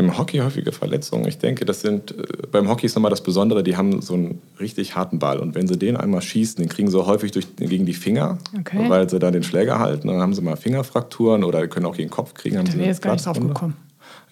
im 0.00 0.18
Hockey 0.18 0.38
häufige 0.38 0.72
Verletzungen. 0.72 1.26
Ich 1.28 1.38
denke, 1.38 1.64
das 1.64 1.80
sind, 1.80 2.12
äh, 2.12 2.46
beim 2.50 2.68
Hockey 2.68 2.86
ist 2.86 2.94
nochmal 2.94 3.10
das 3.10 3.22
Besondere, 3.22 3.62
die 3.62 3.76
haben 3.76 4.02
so 4.02 4.14
einen 4.14 4.40
richtig 4.58 4.96
harten 4.96 5.18
Ball. 5.18 5.38
Und 5.38 5.54
wenn 5.54 5.68
sie 5.68 5.78
den 5.78 5.96
einmal 5.96 6.22
schießen, 6.22 6.62
den 6.62 6.68
kriegen 6.68 6.90
sie 6.90 7.06
häufig 7.06 7.32
durch, 7.32 7.46
gegen 7.56 7.86
die 7.86 7.94
Finger, 7.94 8.38
okay. 8.58 8.88
weil 8.88 9.08
sie 9.08 9.18
da 9.18 9.30
den 9.30 9.42
Schläger 9.42 9.78
halten. 9.78 10.08
Dann 10.08 10.20
haben 10.20 10.34
sie 10.34 10.42
mal 10.42 10.56
Fingerfrakturen 10.56 11.44
oder 11.44 11.66
können 11.68 11.86
auch 11.86 11.96
gegen 11.96 12.08
den 12.08 12.14
Kopf 12.14 12.34
kriegen. 12.34 12.56
Da 12.56 12.72
wäre 12.74 12.86
jetzt 12.86 13.02
gar 13.02 13.12
nicht 13.12 13.26
drauf 13.26 13.38
gekommen. 13.38 13.76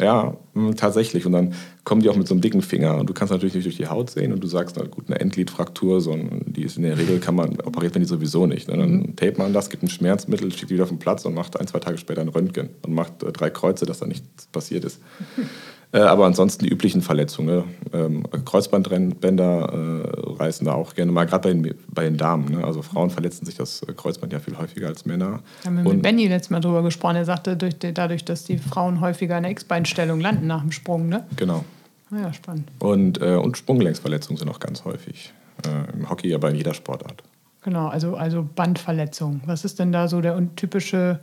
Ja, 0.01 0.37
hm, 0.55 0.77
tatsächlich. 0.77 1.27
Und 1.27 1.33
dann 1.33 1.55
kommen 1.85 2.03
die 2.03 2.09
auch 2.09 2.17
mit 2.17 2.29
so 2.29 2.35
einem 2.35 2.41
dicken 2.41 2.63
Finger 2.63 2.99
und 2.99 3.09
du 3.09 3.15
kannst 3.15 3.33
natürlich 3.33 3.55
nicht 3.55 3.65
durch 3.65 3.77
die 3.77 3.89
Haut 3.89 4.11
sehen 4.11 4.33
und 4.33 4.41
du 4.41 4.47
sagst, 4.47 4.77
na 4.79 4.87
gut, 4.87 5.05
eine 5.09 5.19
Endgliedfraktur, 5.19 6.01
so 6.01 6.13
ein, 6.13 6.45
die 6.47 6.63
ist 6.63 6.77
in 6.77 6.85
der 6.85 6.99
Regel, 6.99 7.19
kann 7.19 7.35
man, 7.35 7.61
operiert 7.61 7.95
man 7.95 8.03
die 8.03 8.09
sowieso 8.09 8.47
nicht. 8.47 8.69
Ne? 8.69 8.77
Dann 8.77 8.93
mhm. 8.93 9.17
tape 9.17 9.39
man 9.39 9.53
das, 9.53 9.71
gibt 9.71 9.83
ein 9.83 9.89
Schmerzmittel, 9.89 10.53
schickt 10.53 10.71
die 10.71 10.75
wieder 10.75 10.85
auf 10.85 10.91
den 10.91 10.99
Platz 10.99 11.25
und 11.25 11.35
macht 11.35 11.59
ein, 11.59 11.67
zwei 11.67 11.81
Tage 11.81 11.99
später 11.99 12.21
ein 12.21 12.29
Röntgen 12.29 12.71
und 12.83 12.95
macht 12.95 13.23
äh, 13.23 13.33
drei 13.33 13.51
Kreuze, 13.51 13.87
dass 13.87 13.99
da 13.99 14.07
nichts 14.07 14.47
passiert 14.47 14.85
ist. 14.85 15.01
Äh, 15.91 16.01
aber 16.01 16.27
ansonsten 16.27 16.65
die 16.65 16.71
üblichen 16.71 17.01
Verletzungen. 17.01 17.65
Ähm, 17.95 18.25
Kreuzbandbänder 18.45 19.73
äh, 19.73 20.33
reißen 20.39 20.67
da 20.67 20.75
auch 20.75 20.95
gerne 20.95 21.13
mal, 21.13 21.25
gerade 21.25 21.49
bei 21.49 21.55
den, 21.55 21.75
bei 21.89 22.05
den 22.05 22.19
Damen. 22.19 22.57
Ne? 22.57 22.65
Also 22.65 22.83
Frauen 22.83 23.09
verletzen 23.09 23.47
sich 23.47 23.55
das 23.55 23.81
Kreuzband 23.97 24.33
ja 24.33 24.39
viel 24.39 24.59
häufiger 24.59 24.89
als 24.89 25.07
Männer. 25.07 25.41
Wir 25.63 25.71
haben 25.71 25.83
mit 25.83 26.03
Benny 26.03 26.29
letztes 26.29 26.51
Mal 26.51 26.61
drüber 26.61 26.83
gesprochen. 26.83 27.17
Er 27.17 27.25
sagte, 27.25 27.57
durch, 27.57 27.77
dadurch, 27.79 28.25
dass 28.25 28.45
die 28.45 28.59
Frauen 28.59 29.01
häufiger 29.01 29.39
in 29.39 29.45
der 29.45 29.53
X-Beinstellung 29.53 30.21
landen 30.21 30.47
nach 30.47 30.61
dem 30.61 30.73
Sprung. 30.73 31.09
Ne? 31.09 31.25
Genau. 31.37 31.65
Ah 32.11 32.21
ja, 32.21 32.33
spannend. 32.33 32.71
Und, 32.81 33.21
äh, 33.23 33.37
und 33.37 33.57
Sprunggelenksverletzungen 33.57 34.39
sind 34.39 34.51
auch 34.51 34.61
ganz 34.61 34.85
häufig. 34.85 35.33
Äh, 35.67 35.93
Im 35.97 36.09
Hockey, 36.11 36.35
aber 36.35 36.51
in 36.51 36.57
jeder 36.57 36.75
Sportart. 36.75 37.23
Genau, 37.63 37.89
also, 37.89 38.15
also 38.15 38.47
Bandverletzungen. 38.55 39.43
Was 39.47 39.65
ist 39.65 39.79
denn 39.79 39.93
da 39.93 40.09
so 40.09 40.21
der 40.21 40.41
typische 40.57 41.21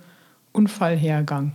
Unfallhergang? 0.52 1.54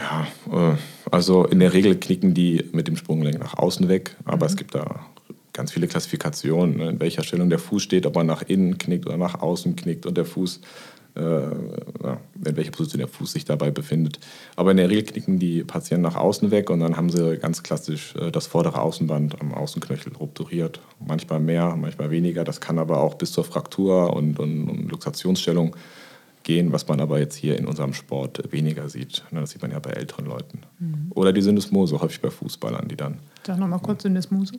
Ja, 0.00 0.72
äh, 0.72 0.76
also 1.10 1.44
in 1.44 1.60
der 1.60 1.72
Regel 1.72 1.96
knicken 1.96 2.34
die 2.34 2.64
mit 2.72 2.88
dem 2.88 2.96
Sprunggelenk 2.96 3.38
nach 3.38 3.58
außen 3.58 3.88
weg, 3.88 4.16
aber 4.24 4.46
mhm. 4.46 4.50
es 4.50 4.56
gibt 4.56 4.74
da 4.74 5.06
ganz 5.52 5.72
viele 5.72 5.88
Klassifikationen, 5.88 6.76
ne, 6.76 6.88
in 6.90 7.00
welcher 7.00 7.22
Stellung 7.22 7.50
der 7.50 7.58
Fuß 7.58 7.82
steht, 7.82 8.06
ob 8.06 8.14
man 8.14 8.26
nach 8.26 8.42
innen 8.42 8.78
knickt 8.78 9.06
oder 9.06 9.16
nach 9.16 9.40
außen 9.40 9.76
knickt 9.76 10.06
und 10.06 10.16
der 10.16 10.24
Fuß, 10.24 10.60
äh, 11.16 11.20
in 11.20 12.56
welcher 12.56 12.70
Position 12.70 13.00
der 13.00 13.08
Fuß 13.08 13.32
sich 13.32 13.44
dabei 13.44 13.70
befindet. 13.70 14.20
Aber 14.56 14.70
in 14.70 14.76
der 14.76 14.88
Regel 14.88 15.04
knicken 15.04 15.38
die 15.38 15.64
Patienten 15.64 16.02
nach 16.02 16.14
außen 16.14 16.50
weg 16.50 16.70
und 16.70 16.80
dann 16.80 16.96
haben 16.96 17.10
sie 17.10 17.36
ganz 17.36 17.62
klassisch 17.62 18.14
äh, 18.16 18.30
das 18.30 18.46
vordere 18.46 18.80
Außenband 18.80 19.40
am 19.40 19.52
Außenknöchel 19.52 20.14
rupturiert. 20.14 20.80
Manchmal 21.04 21.40
mehr, 21.40 21.76
manchmal 21.76 22.10
weniger. 22.10 22.44
Das 22.44 22.60
kann 22.60 22.78
aber 22.78 23.00
auch 23.00 23.14
bis 23.14 23.32
zur 23.32 23.44
Fraktur 23.44 24.14
und, 24.14 24.38
und, 24.38 24.68
und 24.68 24.90
Luxationsstellung 24.90 25.76
gehen, 26.42 26.72
was 26.72 26.88
man 26.88 27.00
aber 27.00 27.18
jetzt 27.18 27.36
hier 27.36 27.58
in 27.58 27.66
unserem 27.66 27.92
Sport 27.92 28.52
weniger 28.52 28.88
sieht. 28.88 29.24
Ne, 29.30 29.40
das 29.40 29.50
sieht 29.50 29.62
man 29.62 29.70
ja 29.70 29.78
bei 29.78 29.90
älteren 29.90 30.26
Leuten. 30.26 30.60
Mhm. 30.78 31.12
Oder 31.14 31.32
die 31.32 31.42
Syndesmose, 31.42 32.00
häufig 32.00 32.20
bei 32.20 32.30
Fußballern, 32.30 32.88
die 32.88 32.96
dann. 32.96 33.18
Sag 33.46 33.58
nochmal 33.58 33.80
kurz 33.80 34.02
Syndesmose. 34.02 34.54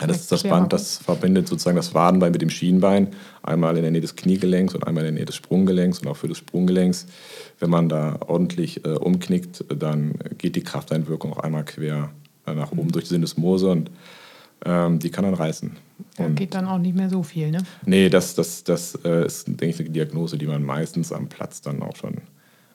Ja, 0.00 0.06
das 0.06 0.20
ist 0.20 0.32
das 0.32 0.42
Band, 0.42 0.72
das 0.72 0.96
verbindet 0.98 1.48
sozusagen 1.48 1.76
das 1.76 1.94
Wadenbein 1.94 2.32
mit 2.32 2.40
dem 2.40 2.48
Schienbein. 2.48 3.08
Einmal 3.42 3.76
in 3.76 3.82
der 3.82 3.90
Nähe 3.90 4.00
des 4.00 4.16
Kniegelenks 4.16 4.74
und 4.74 4.86
einmal 4.86 5.02
in 5.02 5.08
der 5.08 5.20
Nähe 5.20 5.26
des 5.26 5.34
Sprunggelenks 5.36 5.98
und 5.98 6.08
auch 6.08 6.16
für 6.16 6.28
das 6.28 6.38
Sprunggelenks. 6.38 7.06
Wenn 7.58 7.68
man 7.68 7.90
da 7.90 8.18
ordentlich 8.26 8.86
äh, 8.86 8.88
umknickt, 8.88 9.64
dann 9.68 10.14
geht 10.38 10.56
die 10.56 10.62
Krafteinwirkung 10.62 11.34
auch 11.34 11.40
einmal 11.40 11.66
quer 11.66 12.10
äh, 12.46 12.54
nach 12.54 12.72
oben 12.72 12.86
mhm. 12.86 12.92
durch 12.92 13.04
die 13.04 13.10
Syndesmose 13.10 13.68
und 13.68 13.90
ähm, 14.64 14.98
die 14.98 15.10
kann 15.10 15.24
dann 15.24 15.34
reißen. 15.34 15.76
Da 16.16 16.24
und 16.24 16.34
geht 16.34 16.54
dann 16.54 16.66
auch 16.66 16.78
nicht 16.78 16.96
mehr 16.96 17.08
so 17.08 17.22
viel, 17.22 17.50
ne? 17.50 17.58
Nee, 17.86 18.08
das, 18.08 18.34
das, 18.34 18.64
das 18.64 18.98
äh, 19.04 19.24
ist, 19.24 19.46
denke 19.48 19.66
ich, 19.66 19.80
eine 19.80 19.90
Diagnose, 19.90 20.38
die 20.38 20.46
man 20.46 20.62
meistens 20.62 21.12
am 21.12 21.28
Platz 21.28 21.60
dann 21.60 21.82
auch 21.82 21.96
schon 21.96 22.18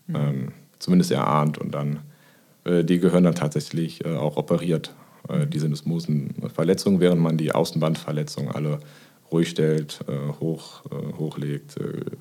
mhm. 0.08 0.16
ähm, 0.16 0.52
zumindest 0.80 1.12
erahnt. 1.12 1.58
Und 1.58 1.74
dann, 1.74 2.00
äh, 2.66 2.84
die 2.84 3.00
gehören 3.00 3.24
dann 3.24 3.36
tatsächlich 3.36 4.04
äh, 4.06 4.16
auch 4.16 4.38
operiert, 4.38 4.94
äh, 5.30 5.46
die 5.46 5.60
Syndesmosenverletzungen, 5.60 7.00
während 7.00 7.22
man 7.22 7.38
die 7.38 7.54
Außenbandverletzungen 7.54 8.52
alle 8.54 8.80
ruhig 9.32 9.50
stellt, 9.50 10.00
äh, 10.08 10.40
hoch, 10.40 10.84
äh, 10.86 11.18
hochlegt, 11.18 11.76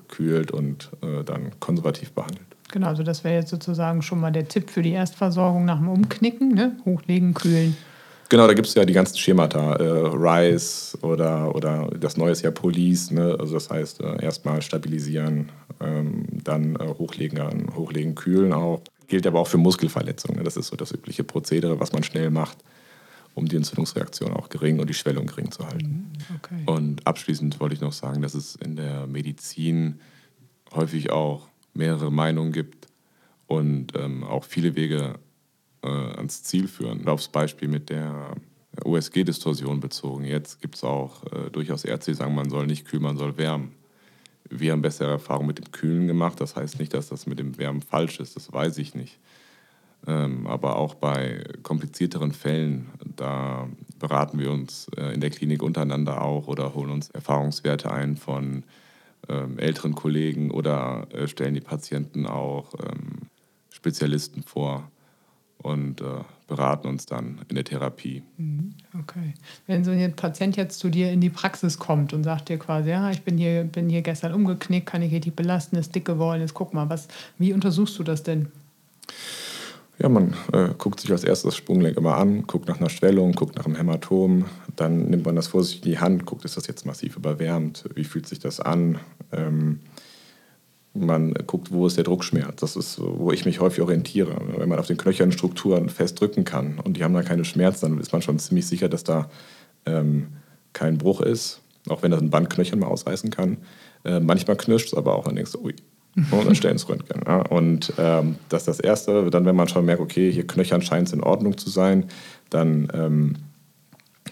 kühlt 0.09 0.51
und 0.51 0.91
dann 1.25 1.51
konservativ 1.59 2.11
behandelt. 2.11 2.45
Genau, 2.71 2.87
also 2.87 3.01
das 3.03 3.23
wäre 3.23 3.35
jetzt 3.35 3.49
sozusagen 3.49 4.01
schon 4.01 4.19
mal 4.19 4.31
der 4.31 4.47
Tipp 4.47 4.69
für 4.69 4.81
die 4.81 4.91
Erstversorgung 4.91 5.63
nach 5.63 5.77
dem 5.77 5.87
Umknicken, 5.87 6.53
ne? 6.53 6.75
hochlegen, 6.83 7.33
kühlen. 7.33 7.77
Genau, 8.29 8.45
da 8.45 8.53
gibt 8.53 8.67
es 8.67 8.73
ja 8.73 8.83
die 8.83 8.93
ganzen 8.93 9.17
Schemata, 9.17 9.75
äh, 9.75 9.83
Rise 9.83 10.97
oder, 11.01 11.55
oder 11.55 11.89
das 11.97 12.17
neue 12.17 12.31
ist 12.31 12.41
ja 12.41 12.51
Police, 12.51 13.11
ne? 13.11 13.37
also 13.39 13.53
das 13.53 13.69
heißt 13.69 14.01
äh, 14.01 14.21
erstmal 14.21 14.61
stabilisieren, 14.61 15.49
ähm, 15.79 16.25
dann 16.31 16.75
äh, 16.75 16.87
hochlegen, 16.97 17.73
hochlegen, 17.75 18.15
kühlen 18.15 18.51
auch. 18.51 18.81
Gilt 19.07 19.25
aber 19.25 19.39
auch 19.39 19.47
für 19.47 19.57
Muskelverletzungen, 19.57 20.39
ne? 20.39 20.43
das 20.43 20.57
ist 20.57 20.67
so 20.67 20.75
das 20.75 20.91
übliche 20.91 21.23
Prozedere, 21.23 21.79
was 21.79 21.93
man 21.93 22.03
schnell 22.03 22.29
macht, 22.29 22.57
um 23.33 23.47
die 23.47 23.55
Entzündungsreaktion 23.55 24.33
auch 24.33 24.49
gering 24.49 24.79
und 24.79 24.89
die 24.89 24.93
Schwellung 24.93 25.27
gering 25.27 25.51
zu 25.51 25.65
halten. 25.65 26.11
Mhm, 26.11 26.35
okay. 26.35 26.63
Und 26.65 27.07
abschließend 27.07 27.61
wollte 27.61 27.75
ich 27.75 27.81
noch 27.81 27.93
sagen, 27.93 28.21
dass 28.21 28.33
es 28.33 28.55
in 28.55 28.75
der 28.75 29.07
Medizin 29.07 30.01
häufig 30.73 31.11
auch 31.11 31.47
mehrere 31.73 32.11
Meinungen 32.11 32.51
gibt 32.51 32.87
und 33.45 33.93
ähm, 33.95 34.25
auch 34.25 34.43
viele 34.43 34.75
Wege 34.75 35.15
äh, 35.87 36.17
ans 36.17 36.43
Ziel 36.43 36.67
führen. 36.67 37.07
Aufs 37.07 37.27
Beispiel 37.27 37.67
mit 37.67 37.89
der 37.89 38.35
USG-Distorsion 38.85 39.79
bezogen. 39.79 40.25
Jetzt 40.25 40.61
gibt 40.61 40.75
es 40.75 40.83
auch 40.83 41.23
äh, 41.31 41.49
durchaus 41.51 41.85
Ärzte, 41.85 42.11
die 42.11 42.17
sagen, 42.17 42.35
man 42.35 42.49
soll 42.49 42.67
nicht 42.67 42.85
kühlen, 42.85 43.03
man 43.03 43.17
soll 43.17 43.37
wärmen. 43.37 43.73
Wir 44.49 44.71
haben 44.71 44.81
bessere 44.81 45.11
Erfahrungen 45.11 45.47
mit 45.47 45.57
dem 45.57 45.71
Kühlen 45.71 46.07
gemacht. 46.07 46.39
Das 46.39 46.55
heißt 46.55 46.79
nicht, 46.79 46.93
dass 46.93 47.09
das 47.09 47.27
mit 47.27 47.39
dem 47.39 47.57
Wärmen 47.57 47.81
falsch 47.81 48.19
ist, 48.19 48.35
das 48.35 48.51
weiß 48.51 48.77
ich 48.77 48.95
nicht. 48.95 49.19
Ähm, 50.05 50.47
aber 50.47 50.77
auch 50.77 50.93
bei 50.93 51.43
komplizierteren 51.63 52.31
Fällen, 52.31 52.87
da 53.15 53.67
beraten 53.99 54.39
wir 54.39 54.51
uns 54.51 54.87
äh, 54.95 55.13
in 55.13 55.21
der 55.21 55.31
Klinik 55.31 55.63
untereinander 55.63 56.21
auch 56.21 56.47
oder 56.47 56.75
holen 56.75 56.91
uns 56.91 57.09
Erfahrungswerte 57.09 57.91
ein 57.91 58.15
von 58.15 58.63
ähm, 59.27 59.57
älteren 59.57 59.95
Kollegen 59.95 60.51
oder 60.51 61.07
äh, 61.11 61.27
stellen 61.27 61.55
die 61.55 61.61
Patienten 61.61 62.25
auch 62.25 62.73
ähm, 62.75 63.27
Spezialisten 63.71 64.43
vor 64.43 64.89
und 65.67 66.01
äh, 66.01 66.05
beraten 66.47 66.87
uns 66.87 67.05
dann 67.05 67.39
in 67.49 67.55
der 67.55 67.65
Therapie. 67.65 68.23
Mhm, 68.37 68.73
okay. 68.99 69.33
Wenn 69.67 69.83
so 69.83 69.91
ein 69.91 70.15
Patient 70.15 70.55
jetzt 70.55 70.79
zu 70.79 70.89
dir 70.89 71.11
in 71.11 71.21
die 71.21 71.29
Praxis 71.29 71.77
kommt 71.77 72.13
und 72.13 72.23
sagt 72.23 72.49
dir 72.49 72.57
quasi, 72.57 72.89
ja, 72.89 73.11
ich 73.11 73.21
bin 73.21 73.37
hier, 73.37 73.63
bin 73.65 73.89
hier 73.89 74.01
gestern 74.01 74.33
umgeknickt, 74.33 74.87
kann 74.87 75.01
ich 75.01 75.09
hier 75.09 75.19
die 75.19 75.31
belasten, 75.31 75.75
ist 75.75 75.93
dick 75.93 76.05
geworden, 76.05 76.41
jetzt 76.41 76.53
guck 76.53 76.73
mal, 76.73 76.89
was, 76.89 77.07
wie 77.37 77.53
untersuchst 77.53 77.99
du 77.99 78.03
das 78.03 78.23
denn? 78.23 78.47
Ja, 79.99 80.09
man 80.09 80.35
äh, 80.53 80.69
guckt 80.77 80.99
sich 80.99 81.11
als 81.11 81.23
erstes 81.23 81.49
das 81.49 81.55
Sprunggelenk 81.57 81.97
immer 81.97 82.17
an, 82.17 82.45
guckt 82.45 82.67
nach 82.67 82.79
einer 82.79 82.89
Schwellung, 82.89 83.31
guckt 83.31 83.55
nach 83.55 83.65
einem 83.65 83.75
Hämatom, 83.75 84.45
dann 84.75 85.09
nimmt 85.09 85.25
man 85.25 85.35
das 85.35 85.47
vorsichtig 85.47 85.85
in 85.85 85.91
die 85.91 85.99
Hand, 85.99 86.25
guckt, 86.25 86.45
ist 86.45 86.55
das 86.55 86.67
jetzt 86.67 86.85
massiv 86.85 87.17
überwärmt, 87.17 87.83
wie 87.95 88.03
fühlt 88.03 88.27
sich 88.27 88.39
das 88.39 88.59
an? 88.59 88.99
Ähm, 89.31 89.79
man 91.05 91.33
guckt, 91.33 91.71
wo 91.71 91.87
ist 91.87 91.97
der 91.97 92.03
Druckschmerz. 92.03 92.59
Das 92.61 92.75
ist, 92.75 92.99
wo 92.99 93.31
ich 93.31 93.45
mich 93.45 93.59
häufig 93.59 93.81
orientiere. 93.81 94.35
Wenn 94.57 94.69
man 94.69 94.79
auf 94.79 94.87
den 94.87 94.97
knöchernen 94.97 95.31
Strukturen 95.31 95.89
fest 95.89 96.19
drücken 96.19 96.43
kann 96.43 96.79
und 96.79 96.97
die 96.97 97.03
haben 97.03 97.13
da 97.13 97.23
keine 97.23 97.45
Schmerzen, 97.45 97.89
dann 97.89 97.99
ist 97.99 98.11
man 98.11 98.21
schon 98.21 98.39
ziemlich 98.39 98.67
sicher, 98.67 98.89
dass 98.89 99.03
da 99.03 99.29
ähm, 99.85 100.27
kein 100.73 100.97
Bruch 100.97 101.21
ist, 101.21 101.61
auch 101.89 102.03
wenn 102.03 102.11
das 102.11 102.21
ein 102.21 102.29
Bandknöchern 102.29 102.79
mal 102.79 102.87
ausreißen 102.87 103.29
kann. 103.29 103.57
Äh, 104.03 104.19
manchmal 104.19 104.57
knirscht 104.57 104.87
es 104.87 104.93
aber 104.93 105.15
auch, 105.15 105.25
dann 105.25 105.35
denkst 105.35 105.53
du, 105.53 105.63
ui, 105.63 105.75
und 106.31 106.45
dann 106.45 106.55
stellen 106.55 106.73
ins 106.73 106.89
Röntgen. 106.89 107.21
Ja. 107.25 107.41
Und 107.41 107.93
ähm, 107.97 108.35
das 108.49 108.63
ist 108.63 108.67
das 108.67 108.79
Erste. 108.79 109.29
Dann, 109.29 109.45
wenn 109.45 109.55
man 109.55 109.67
schon 109.67 109.85
merkt, 109.85 110.01
okay, 110.01 110.31
hier 110.31 110.47
knöchern 110.47 110.81
scheint 110.81 111.07
es 111.07 111.13
in 111.13 111.21
Ordnung 111.21 111.57
zu 111.57 111.69
sein, 111.69 112.05
dann 112.49 112.87
ähm, 112.93 113.35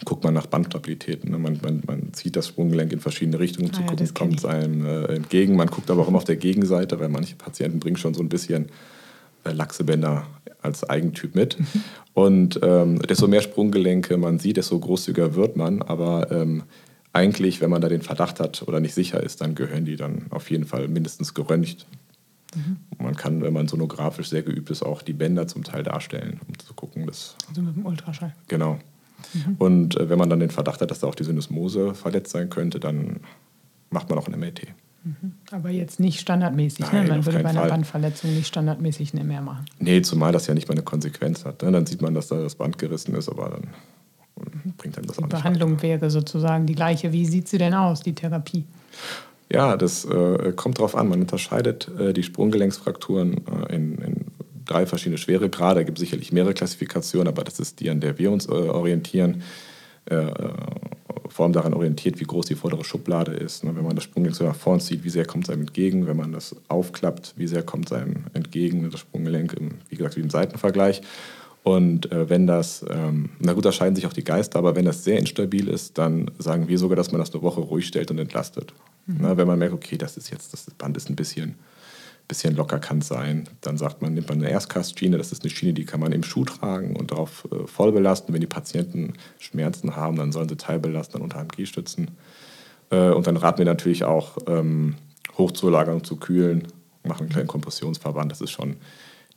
guckt 0.04 0.24
man 0.24 0.34
nach 0.34 0.46
Bandstabilitäten. 0.46 1.30
Ne? 1.30 1.38
Man, 1.38 1.58
man, 1.62 1.82
man 1.86 2.12
zieht 2.12 2.36
das 2.36 2.48
Sprunggelenk 2.48 2.92
in 2.92 3.00
verschiedene 3.00 3.38
Richtungen, 3.38 3.72
zu 3.72 3.80
ah, 3.80 3.84
ja, 3.84 3.90
gucken, 3.90 4.14
kommt 4.14 4.38
es 4.38 4.44
einem 4.44 4.84
äh, 4.84 5.04
entgegen. 5.14 5.56
Man 5.56 5.68
guckt 5.68 5.90
aber 5.90 6.02
auch 6.02 6.08
immer 6.08 6.18
auf 6.18 6.24
der 6.24 6.36
Gegenseite, 6.36 6.98
weil 7.00 7.08
manche 7.08 7.36
Patienten 7.36 7.80
bringen 7.80 7.96
schon 7.96 8.14
so 8.14 8.22
ein 8.22 8.28
bisschen 8.28 8.66
äh, 9.44 9.52
Lachsebänder 9.52 10.26
als 10.62 10.88
Eigentyp 10.88 11.34
mit. 11.34 11.58
Mhm. 11.58 11.66
Und 12.14 12.60
ähm, 12.62 13.00
desto 13.00 13.28
mehr 13.28 13.42
Sprunggelenke 13.42 14.16
man 14.16 14.38
sieht, 14.38 14.56
desto 14.56 14.78
großzügiger 14.78 15.34
wird 15.34 15.56
man. 15.56 15.82
Aber 15.82 16.30
ähm, 16.30 16.64
eigentlich, 17.12 17.60
wenn 17.60 17.70
man 17.70 17.80
da 17.80 17.88
den 17.88 18.02
Verdacht 18.02 18.40
hat 18.40 18.62
oder 18.66 18.80
nicht 18.80 18.94
sicher 18.94 19.22
ist, 19.22 19.40
dann 19.40 19.54
gehören 19.54 19.84
die 19.84 19.96
dann 19.96 20.26
auf 20.30 20.50
jeden 20.50 20.64
Fall 20.64 20.88
mindestens 20.88 21.34
geröntgt. 21.34 21.86
Mhm. 22.54 22.76
Man 22.98 23.16
kann, 23.16 23.42
wenn 23.42 23.52
man 23.52 23.68
sonografisch 23.68 24.28
sehr 24.28 24.42
geübt 24.42 24.70
ist, 24.70 24.82
auch 24.82 25.02
die 25.02 25.12
Bänder 25.12 25.46
zum 25.46 25.64
Teil 25.64 25.82
darstellen, 25.82 26.40
um 26.46 26.58
zu 26.58 26.74
gucken. 26.74 27.06
Dass, 27.06 27.36
also 27.48 27.62
mit 27.62 27.76
dem 27.76 27.86
Ultraschall. 27.86 28.34
Genau. 28.48 28.78
Mhm. 29.32 29.56
Und 29.58 29.96
äh, 29.96 30.08
wenn 30.08 30.18
man 30.18 30.30
dann 30.30 30.40
den 30.40 30.50
Verdacht 30.50 30.80
hat, 30.80 30.90
dass 30.90 31.00
da 31.00 31.06
auch 31.06 31.14
die 31.14 31.24
Syndesmose 31.24 31.94
verletzt 31.94 32.32
sein 32.32 32.50
könnte, 32.50 32.80
dann 32.80 33.20
macht 33.90 34.08
man 34.08 34.18
auch 34.18 34.28
ein 34.28 34.38
MRT. 34.38 34.68
Mhm. 35.04 35.32
Aber 35.52 35.70
jetzt 35.70 36.00
nicht 36.00 36.20
standardmäßig. 36.20 36.80
Ne? 36.80 36.86
Nein, 36.92 37.04
ne? 37.04 37.10
Man 37.10 37.26
würde 37.26 37.38
bei 37.40 37.50
einer 37.50 37.60
Fall. 37.60 37.70
Bandverletzung 37.70 38.34
nicht 38.34 38.48
standardmäßig 38.48 39.14
ein 39.14 39.26
MR 39.26 39.40
machen. 39.40 39.66
Nee, 39.78 40.02
zumal 40.02 40.32
das 40.32 40.46
ja 40.46 40.54
nicht 40.54 40.68
mal 40.68 40.74
eine 40.74 40.82
Konsequenz 40.82 41.44
hat. 41.44 41.62
Ne? 41.62 41.70
Dann 41.70 41.86
sieht 41.86 42.02
man, 42.02 42.14
dass 42.14 42.28
da 42.28 42.40
das 42.40 42.56
Band 42.56 42.78
gerissen 42.78 43.14
ist, 43.14 43.28
aber 43.28 43.50
dann 43.50 43.68
bringt 44.76 44.98
einem 44.98 45.06
das 45.06 45.16
die 45.16 45.22
auch 45.22 45.28
Die 45.28 45.34
Behandlung 45.34 45.80
wäre 45.82 46.10
sozusagen 46.10 46.66
die 46.66 46.74
gleiche. 46.74 47.12
Wie 47.12 47.24
sieht 47.24 47.48
sie 47.48 47.58
denn 47.58 47.74
aus, 47.74 48.00
die 48.00 48.14
Therapie? 48.14 48.64
Ja, 49.50 49.76
das 49.76 50.04
äh, 50.04 50.52
kommt 50.56 50.78
darauf 50.78 50.96
an. 50.96 51.08
Man 51.08 51.20
unterscheidet 51.20 51.88
äh, 51.98 52.12
die 52.12 52.24
Sprunggelenksfrakturen 52.24 53.46
äh, 53.46 53.74
in, 53.74 53.98
in, 53.98 54.25
drei 54.66 54.86
verschiedene 54.86 55.18
Schweregrade. 55.18 55.80
Da 55.80 55.82
gibt 55.84 55.98
es 55.98 56.00
sicherlich 56.00 56.32
mehrere 56.32 56.54
Klassifikationen, 56.54 57.28
aber 57.28 57.44
das 57.44 57.58
ist 57.58 57.80
die, 57.80 57.90
an 57.90 58.00
der 58.00 58.18
wir 58.18 58.30
uns 58.30 58.46
äh, 58.46 58.50
orientieren. 58.50 59.42
Äh, 60.10 60.16
äh, 60.16 60.52
vor 61.28 61.44
allem 61.44 61.52
daran 61.52 61.74
orientiert, 61.74 62.20
wie 62.20 62.24
groß 62.24 62.46
die 62.46 62.54
vordere 62.54 62.84
Schublade 62.84 63.32
ist. 63.32 63.64
Ne? 63.64 63.74
Wenn 63.74 63.84
man 63.84 63.96
das 63.96 64.04
Sprunggelenk 64.04 64.36
so 64.36 64.44
nach 64.44 64.54
vorn 64.54 64.80
zieht, 64.80 65.02
wie 65.04 65.10
sehr 65.10 65.24
kommt 65.24 65.44
es 65.44 65.50
einem 65.50 65.62
entgegen? 65.62 66.06
Wenn 66.06 66.16
man 66.16 66.32
das 66.32 66.54
aufklappt, 66.68 67.34
wie 67.36 67.48
sehr 67.48 67.62
kommt 67.62 67.86
es 67.86 67.92
einem 67.92 68.24
entgegen? 68.32 68.88
Das 68.90 69.00
Sprunggelenk, 69.00 69.52
im, 69.54 69.72
wie 69.88 69.96
gesagt, 69.96 70.16
wie 70.16 70.20
im 70.20 70.30
Seitenvergleich. 70.30 71.02
Und 71.64 72.12
äh, 72.12 72.30
wenn 72.30 72.46
das, 72.46 72.84
ähm, 72.88 73.30
na 73.40 73.52
gut, 73.52 73.64
da 73.64 73.72
scheiden 73.72 73.96
sich 73.96 74.06
auch 74.06 74.12
die 74.12 74.22
Geister, 74.22 74.60
aber 74.60 74.76
wenn 74.76 74.84
das 74.84 75.02
sehr 75.02 75.18
instabil 75.18 75.66
ist, 75.66 75.98
dann 75.98 76.30
sagen 76.38 76.68
wir 76.68 76.78
sogar, 76.78 76.94
dass 76.94 77.10
man 77.10 77.20
das 77.20 77.34
eine 77.34 77.42
Woche 77.42 77.60
ruhig 77.60 77.88
stellt 77.88 78.12
und 78.12 78.18
entlastet. 78.18 78.72
Mhm. 79.06 79.16
Na, 79.20 79.36
wenn 79.36 79.48
man 79.48 79.58
merkt, 79.58 79.74
okay, 79.74 79.98
das 79.98 80.16
ist 80.16 80.30
jetzt, 80.30 80.52
das 80.52 80.70
Band 80.78 80.96
ist 80.96 81.10
ein 81.10 81.16
bisschen, 81.16 81.56
bisschen 82.28 82.56
locker 82.56 82.78
kann 82.78 83.00
sein, 83.00 83.48
dann 83.60 83.76
sagt 83.76 84.02
man, 84.02 84.14
nimmt 84.14 84.28
man 84.28 84.38
eine 84.38 84.50
Erstkastschiene, 84.50 85.16
das 85.16 85.32
ist 85.32 85.42
eine 85.42 85.50
Schiene, 85.50 85.72
die 85.72 85.84
kann 85.84 86.00
man 86.00 86.12
im 86.12 86.22
Schuh 86.22 86.44
tragen 86.44 86.96
und 86.96 87.12
darauf 87.12 87.46
äh, 87.52 87.66
voll 87.66 87.92
belasten. 87.92 88.32
Wenn 88.32 88.40
die 88.40 88.46
Patienten 88.46 89.14
Schmerzen 89.38 89.94
haben, 89.96 90.16
dann 90.16 90.32
sollen 90.32 90.48
sie 90.48 90.56
teilbelasten 90.56 91.20
unter 91.20 91.38
HMG 91.38 91.66
stützen. 91.66 92.12
Äh, 92.90 93.10
und 93.10 93.26
dann 93.26 93.36
raten 93.36 93.58
wir 93.58 93.64
natürlich 93.64 94.04
auch, 94.04 94.38
ähm, 94.46 94.96
hochzulagern 95.38 95.96
und 95.96 96.06
zu 96.06 96.16
kühlen, 96.16 96.66
machen 97.04 97.22
einen 97.22 97.30
kleinen 97.30 97.46
Kompressionsverband, 97.46 98.32
das 98.32 98.40
ist 98.40 98.50
schon 98.50 98.76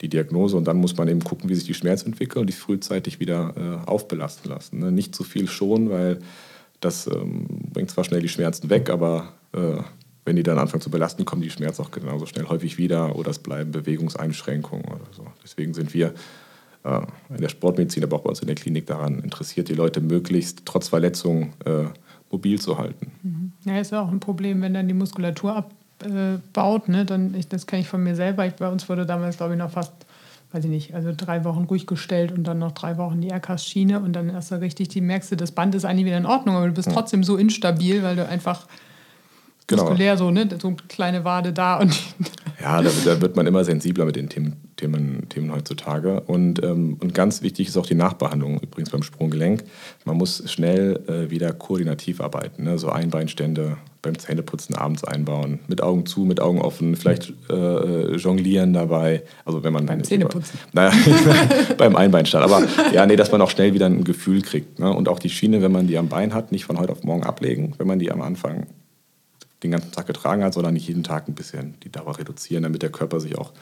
die 0.02 0.10
Diagnose 0.10 0.56
und 0.56 0.66
dann 0.66 0.78
muss 0.78 0.96
man 0.96 1.08
eben 1.10 1.24
gucken, 1.24 1.50
wie 1.50 1.56
sich 1.56 1.66
die 1.66 1.74
Schmerzen 1.74 2.08
entwickeln 2.08 2.42
und 2.42 2.48
die 2.48 2.54
frühzeitig 2.54 3.20
wieder 3.20 3.54
äh, 3.58 3.90
aufbelasten 3.90 4.50
lassen. 4.50 4.80
Ne? 4.80 4.92
Nicht 4.92 5.14
zu 5.14 5.24
viel 5.24 5.48
schon, 5.48 5.90
weil 5.90 6.20
das 6.80 7.08
ähm, 7.08 7.48
bringt 7.74 7.92
zwar 7.92 8.06
schnell 8.06 8.22
die 8.22 8.30
Schmerzen 8.30 8.70
weg, 8.70 8.90
aber 8.90 9.34
äh, 9.52 9.82
wenn 10.30 10.36
die 10.36 10.44
dann 10.44 10.60
anfangen 10.60 10.82
zu 10.82 10.92
belasten, 10.92 11.26
kommen 11.26 11.42
die 11.42 11.50
Schmerzen 11.50 11.82
auch 11.82 11.90
genauso 11.90 12.28
schnell 12.28 12.48
häufig 12.48 12.78
wieder 12.78 13.16
oder 13.16 13.32
es 13.32 13.40
bleiben 13.40 13.72
Bewegungseinschränkungen 13.72 14.86
oder 14.86 15.08
so. 15.12 15.26
Deswegen 15.44 15.74
sind 15.74 15.92
wir 15.96 16.14
äh, 16.84 17.02
in 17.30 17.42
der 17.42 17.50
Sportmedizin, 17.50 18.04
aber 18.04 18.18
auch 18.18 18.22
bei 18.22 18.30
uns 18.30 18.40
in 18.40 18.46
der 18.46 18.56
Klinik 18.56 18.86
daran 18.86 19.24
interessiert, 19.24 19.70
die 19.70 19.74
Leute 19.74 20.02
möglichst 20.02 20.62
trotz 20.66 20.90
Verletzung 20.90 21.54
äh, 21.66 21.86
mobil 22.30 22.62
zu 22.62 22.78
halten. 22.78 23.12
Mhm. 23.24 23.54
Ja, 23.66 23.80
ist 23.80 23.92
ja 23.92 24.04
auch 24.04 24.12
ein 24.12 24.20
Problem, 24.20 24.62
wenn 24.62 24.76
dann 24.76 24.88
die 24.88 24.94
Muskulatur 24.94 25.56
ab 25.56 25.72
äh, 26.06 26.38
ne, 26.92 27.06
dann, 27.06 27.34
ich, 27.34 27.48
das 27.48 27.66
kenne 27.66 27.82
ich 27.82 27.88
von 27.88 28.04
mir 28.04 28.16
selber. 28.16 28.46
Ich, 28.46 28.54
bei 28.54 28.70
uns 28.70 28.88
wurde 28.88 29.08
damals, 29.08 29.38
glaube 29.38 29.54
ich, 29.54 29.58
noch 29.58 29.72
fast, 29.72 29.94
weiß 30.52 30.64
ich 30.64 30.70
nicht, 30.70 30.94
also 30.94 31.12
drei 31.18 31.44
Wochen 31.44 31.64
ruhig 31.64 31.88
gestellt 31.88 32.32
und 32.32 32.44
dann 32.44 32.60
noch 32.60 32.74
drei 32.74 32.98
Wochen 32.98 33.20
die 33.20 33.30
Aircast-Schiene 33.30 34.00
und 34.00 34.14
dann 34.14 34.30
erst 34.30 34.50
so 34.50 34.58
richtig, 34.58 34.90
die 34.90 35.02
merkst 35.02 35.32
du, 35.32 35.38
das 35.38 35.54
Band 35.54 35.74
ist 35.74 35.86
eigentlich 35.86 36.06
wieder 36.06 36.20
in 36.20 36.28
Ordnung, 36.28 36.56
aber 36.56 36.68
du 36.68 36.74
bist 36.74 36.92
trotzdem 36.92 37.24
so 37.24 37.36
instabil, 37.36 38.04
weil 38.04 38.16
du 38.16 38.28
einfach 38.28 38.68
genau. 39.70 39.84
muskulär 39.84 40.18
so, 40.18 40.32
ne, 40.32 40.48
so 40.60 40.68
eine 40.68 40.78
kleine 40.88 41.24
Wade 41.24 41.54
da 41.54 41.78
und. 41.78 41.98
ja, 42.62 42.82
da, 42.82 42.90
da, 43.06 43.22
wird 43.22 43.36
man 43.36 43.48
immer 43.48 43.64
sensibler 43.64 44.06
mit 44.06 44.16
den 44.16 44.30
Themen, 44.30 44.58
Themen, 44.76 45.30
Themen 45.30 45.54
heutzutage. 45.54 46.22
Und, 46.22 46.62
ähm, 46.64 46.98
und 47.00 47.14
ganz 47.14 47.42
wichtig 47.42 47.68
ist 47.68 47.78
auch 47.78 47.86
die 47.86 47.96
Nachbehandlung, 47.96 48.60
übrigens 48.60 48.90
beim 48.90 49.04
Sprunggelenk. 49.04 49.64
Man 50.06 50.18
muss 50.18 50.44
schnell 50.52 51.00
äh, 51.08 51.30
wieder 51.30 51.54
koordinativ 51.54 52.20
arbeiten, 52.20 52.64
ne? 52.64 52.78
so 52.78 52.90
Einbeinstände 52.90 53.78
beim 54.02 54.18
Zähneputzen 54.18 54.76
abends 54.76 55.04
einbauen, 55.04 55.60
mit 55.68 55.84
Augen 55.84 56.06
zu, 56.06 56.22
mit 56.22 56.40
Augen 56.40 56.62
offen, 56.62 56.96
vielleicht 56.96 57.34
äh, 57.50 58.16
jonglieren 58.16 58.74
dabei. 58.74 59.24
Also 59.44 59.64
wenn 59.64 59.74
man 59.74 59.86
beim 59.86 60.04
Zähneputzen. 60.04 60.58
Naja, 60.72 60.94
beim 61.78 61.98
Einbeinstand. 61.98 62.46
Aber 62.46 62.64
ja, 62.94 63.06
nee, 63.06 63.18
dass 63.18 63.32
man 63.32 63.42
auch 63.42 63.50
schnell 63.50 63.74
wieder 63.74 63.88
ein 63.88 64.06
Gefühl 64.06 64.42
kriegt. 64.42 64.80
Ne? 64.80 64.90
Und 64.94 65.10
auch 65.10 65.20
die 65.20 65.30
Schiene, 65.30 65.62
wenn 65.62 65.74
man 65.74 65.88
die 65.88 65.98
am 65.98 66.08
Bein 66.08 66.34
hat, 66.34 66.54
nicht 66.54 66.64
von 66.64 66.80
heute 66.80 66.94
auf 66.94 67.04
morgen 67.04 67.24
ablegen, 67.24 67.74
wenn 67.78 67.88
man 67.88 68.00
die 68.00 68.10
am 68.10 68.22
Anfang 68.22 68.68
den 69.64 69.72
ganzen 69.72 69.92
Tag 69.92 70.08
getragen 70.08 70.44
hat, 70.44 70.54
sondern 70.54 70.74
nicht 70.74 70.88
jeden 70.88 71.04
Tag 71.04 71.28
ein 71.28 71.36
bisschen 71.36 71.76
die 71.84 71.92
Dauer 71.92 72.18
reduzieren, 72.18 72.64
damit 72.64 72.82
der 72.82 72.92
Körper 72.92 73.20
sich 73.20 73.38
auch 73.38 73.54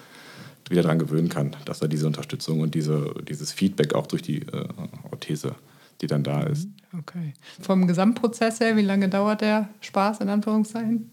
wieder 0.69 0.81
daran 0.81 0.99
gewöhnen 0.99 1.29
kann, 1.29 1.55
dass 1.65 1.81
er 1.81 1.87
diese 1.87 2.07
Unterstützung 2.07 2.59
und 2.59 2.75
diese, 2.75 3.13
dieses 3.27 3.51
Feedback 3.51 3.93
auch 3.93 4.07
durch 4.07 4.21
die 4.21 4.41
äh, 4.41 4.67
Orthese, 5.11 5.55
die 6.01 6.07
dann 6.07 6.23
da 6.23 6.43
ist. 6.43 6.67
Okay. 6.97 7.33
Vom 7.61 7.87
Gesamtprozess 7.87 8.59
her, 8.59 8.75
wie 8.75 8.81
lange 8.81 9.09
dauert 9.09 9.41
der 9.41 9.69
Spaß 9.81 10.21
in 10.21 10.29
Anführungszeichen? 10.29 11.11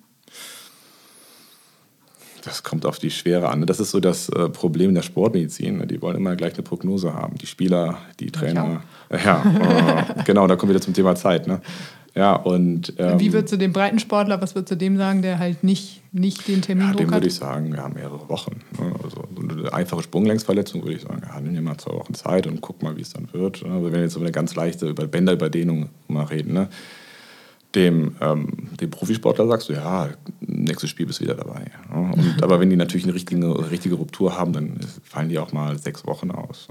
Das 2.45 2.63
kommt 2.63 2.85
auf 2.85 2.99
die 2.99 3.11
Schwere 3.11 3.49
an. 3.49 3.65
Das 3.65 3.81
ist 3.81 3.91
so 3.91 4.01
das 4.01 4.29
äh, 4.29 4.51
Problem 4.51 4.91
in 4.91 4.95
der 4.95 5.03
Sportmedizin. 5.03 5.87
Die 5.89 6.03
wollen 6.03 6.17
immer 6.17 6.37
gleich 6.37 6.55
eine 6.55 6.63
Prognose 6.63 7.15
haben. 7.15 7.39
Die 7.39 7.47
Spieler, 7.47 7.99
die 8.21 8.31
Trainer. 8.31 8.83
Ja, 9.11 9.43
äh, 10.19 10.23
genau, 10.25 10.47
da 10.47 10.57
kommen 10.57 10.71
wir 10.71 10.75
wieder 10.75 10.85
zum 10.85 10.93
Thema 10.93 11.15
Zeit. 11.15 11.47
Ne? 11.47 11.63
Ja, 12.15 12.37
und, 12.37 12.95
ähm, 12.99 13.19
Wie 13.19 13.33
würdest 13.33 13.53
du 13.53 13.57
dem 13.57 13.73
Breitensportler, 13.73 14.41
was 14.41 14.55
würdest 14.55 14.71
du 14.71 14.77
dem 14.77 14.97
sagen, 14.97 15.23
der 15.23 15.41
halt 15.41 15.65
nicht, 15.65 16.01
nicht 16.13 16.47
den 16.47 16.63
Termin 16.63 16.89
ja, 16.89 16.95
dem 16.95 17.11
würde 17.11 17.27
ich 17.27 17.35
sagen, 17.35 17.75
ja, 17.75 17.89
mehrere 17.89 18.29
Wochen. 18.29 18.61
Ne? 18.79 18.95
Also 19.03 19.25
eine 19.37 19.73
einfache 19.73 20.05
Sprunglängsverletzung 20.05 20.83
würde 20.83 20.95
ich 20.95 21.03
sagen, 21.03 21.23
ja, 21.27 21.41
nimm 21.41 21.65
mal 21.65 21.77
zwei 21.77 21.93
Wochen 21.93 22.15
Zeit 22.15 22.47
und 22.47 22.61
guck 22.61 22.83
mal, 22.85 22.97
wie 22.97 23.01
es 23.01 23.13
dann 23.13 23.29
wird. 23.33 23.67
Ne? 23.67 23.73
Also 23.73 23.87
wenn 23.87 23.95
wir 23.95 24.03
jetzt 24.03 24.15
über 24.15 24.25
eine 24.25 24.33
ganz 24.33 24.55
leichte 24.55 24.89
über 24.89 25.09
Bänderüberdehnung 25.09 25.89
mal 26.07 26.25
reden, 26.27 26.53
ne? 26.53 26.69
dem, 27.75 28.15
ähm, 28.21 28.69
dem 28.81 28.91
Profisportler 28.91 29.49
sagst 29.49 29.69
du, 29.69 29.73
ja, 29.73 30.09
nächstes 30.41 30.91
Spiel 30.91 31.07
bist 31.07 31.19
du 31.19 31.25
wieder 31.25 31.35
dabei. 31.35 31.65
Ne? 31.93 32.13
Und, 32.15 32.37
aber 32.43 32.61
wenn 32.61 32.71
die 32.71 32.77
natürlich 32.77 33.07
eine 33.07 33.15
richtige, 33.15 33.71
richtige 33.71 33.97
Ruptur 33.97 34.39
haben, 34.39 34.53
dann 34.53 34.79
fallen 35.03 35.29
die 35.29 35.39
auch 35.41 35.53
mal 35.53 35.77
sechs 35.79 36.07
Wochen 36.07 36.31
aus. 36.31 36.69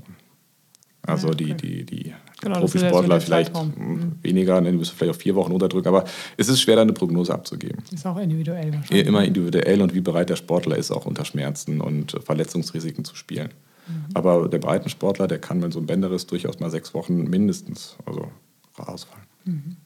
Also 1.06 1.28
ja, 1.28 1.34
okay. 1.34 1.54
die, 1.54 1.84
die, 1.84 1.86
die 1.86 2.14
genau, 2.42 2.60
Profisportler 2.60 3.20
vielleicht 3.20 3.54
mhm. 3.54 4.14
weniger, 4.22 4.62
ne, 4.62 4.72
die 4.72 4.78
müssen 4.78 4.96
vielleicht 4.96 5.12
auf 5.12 5.22
vier 5.22 5.36
Wochen 5.36 5.52
unterdrücken, 5.52 5.90
aber 5.90 6.06
es 6.38 6.48
ist 6.48 6.62
schwer, 6.62 6.78
da 6.78 6.84
eine 6.84 6.94
Prognose 6.94 7.34
abzugeben. 7.34 7.84
Ist 7.92 8.06
auch 8.06 8.18
individuell 8.18 8.74
wahrscheinlich. 8.74 9.08
Immer 9.08 9.26
individuell 9.26 9.82
und 9.82 9.94
wie 9.94 10.00
bereit 10.00 10.30
der 10.30 10.38
Sportler 10.38 10.78
ist, 10.78 10.92
auch 10.92 11.06
unter 11.06 11.26
Schmerzen 11.26 11.82
und 11.82 12.18
Verletzungsrisiken 12.24 13.04
zu 13.04 13.16
spielen. 13.16 13.50
Mhm. 13.88 14.06
Aber 14.14 14.48
der 14.48 14.60
Breitensportler, 14.60 15.28
der 15.28 15.40
kann, 15.40 15.62
wenn 15.62 15.74
so 15.74 15.80
ein 15.80 15.88
Bänder 15.88 16.10
ist, 16.12 16.32
durchaus 16.32 16.62
mal 16.62 16.70
sechs 16.70 16.94
Wochen 16.94 17.26
mindestens 17.26 17.98
also 18.06 18.32
ausfallen. 18.78 19.26
Mhm. 19.44 19.78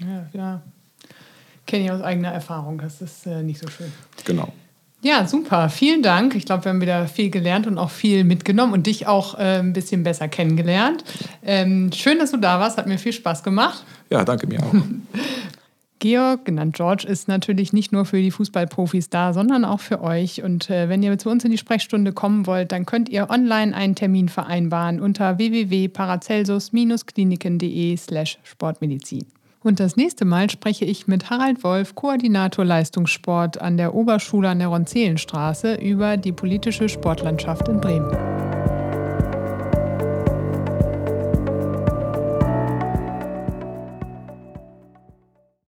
Ja, 0.00 0.30
ja. 0.32 0.62
Kenne 1.66 1.84
ich 1.84 1.90
aus 1.90 2.00
eigener 2.00 2.30
Erfahrung, 2.30 2.78
das 2.78 3.02
ist 3.02 3.26
äh, 3.26 3.42
nicht 3.42 3.60
so 3.60 3.68
schön. 3.68 3.92
Genau. 4.24 4.52
Ja, 5.02 5.26
super. 5.26 5.70
Vielen 5.70 6.02
Dank. 6.02 6.34
Ich 6.34 6.44
glaube, 6.44 6.64
wir 6.64 6.70
haben 6.70 6.82
wieder 6.82 7.08
viel 7.08 7.30
gelernt 7.30 7.66
und 7.66 7.78
auch 7.78 7.90
viel 7.90 8.24
mitgenommen 8.24 8.74
und 8.74 8.86
dich 8.86 9.06
auch 9.06 9.38
äh, 9.38 9.58
ein 9.58 9.72
bisschen 9.72 10.02
besser 10.02 10.28
kennengelernt. 10.28 11.04
Ähm, 11.42 11.90
schön, 11.92 12.18
dass 12.18 12.32
du 12.32 12.36
da 12.36 12.60
warst. 12.60 12.76
Hat 12.76 12.86
mir 12.86 12.98
viel 12.98 13.14
Spaß 13.14 13.42
gemacht. 13.42 13.82
Ja, 14.10 14.24
danke 14.24 14.46
mir 14.46 14.62
auch. 14.62 14.74
Georg, 16.00 16.44
genannt 16.46 16.74
George, 16.76 17.06
ist 17.06 17.28
natürlich 17.28 17.72
nicht 17.74 17.92
nur 17.92 18.06
für 18.06 18.22
die 18.22 18.30
Fußballprofis 18.30 19.10
da, 19.10 19.34
sondern 19.34 19.66
auch 19.66 19.80
für 19.80 20.00
euch. 20.02 20.42
Und 20.42 20.70
äh, 20.70 20.88
wenn 20.88 21.02
ihr 21.02 21.18
zu 21.18 21.28
uns 21.28 21.44
in 21.44 21.50
die 21.50 21.58
Sprechstunde 21.58 22.12
kommen 22.12 22.46
wollt, 22.46 22.72
dann 22.72 22.86
könnt 22.86 23.10
ihr 23.10 23.28
online 23.30 23.76
einen 23.76 23.94
Termin 23.94 24.30
vereinbaren 24.30 24.98
unter 25.00 25.36
www.paracelsus-kliniken.de 25.38 27.96
slash 27.98 28.38
Sportmedizin. 28.42 29.26
Und 29.62 29.78
das 29.78 29.96
nächste 29.96 30.24
Mal 30.24 30.48
spreche 30.48 30.86
ich 30.86 31.06
mit 31.06 31.28
Harald 31.28 31.62
Wolf, 31.62 31.94
Koordinator 31.94 32.64
Leistungssport 32.64 33.60
an 33.60 33.76
der 33.76 33.94
Oberschule 33.94 34.48
an 34.48 34.58
der 34.58 34.68
Ronzelenstraße, 34.68 35.74
über 35.74 36.16
die 36.16 36.32
politische 36.32 36.88
Sportlandschaft 36.88 37.68
in 37.68 37.80
Bremen. 37.80 38.49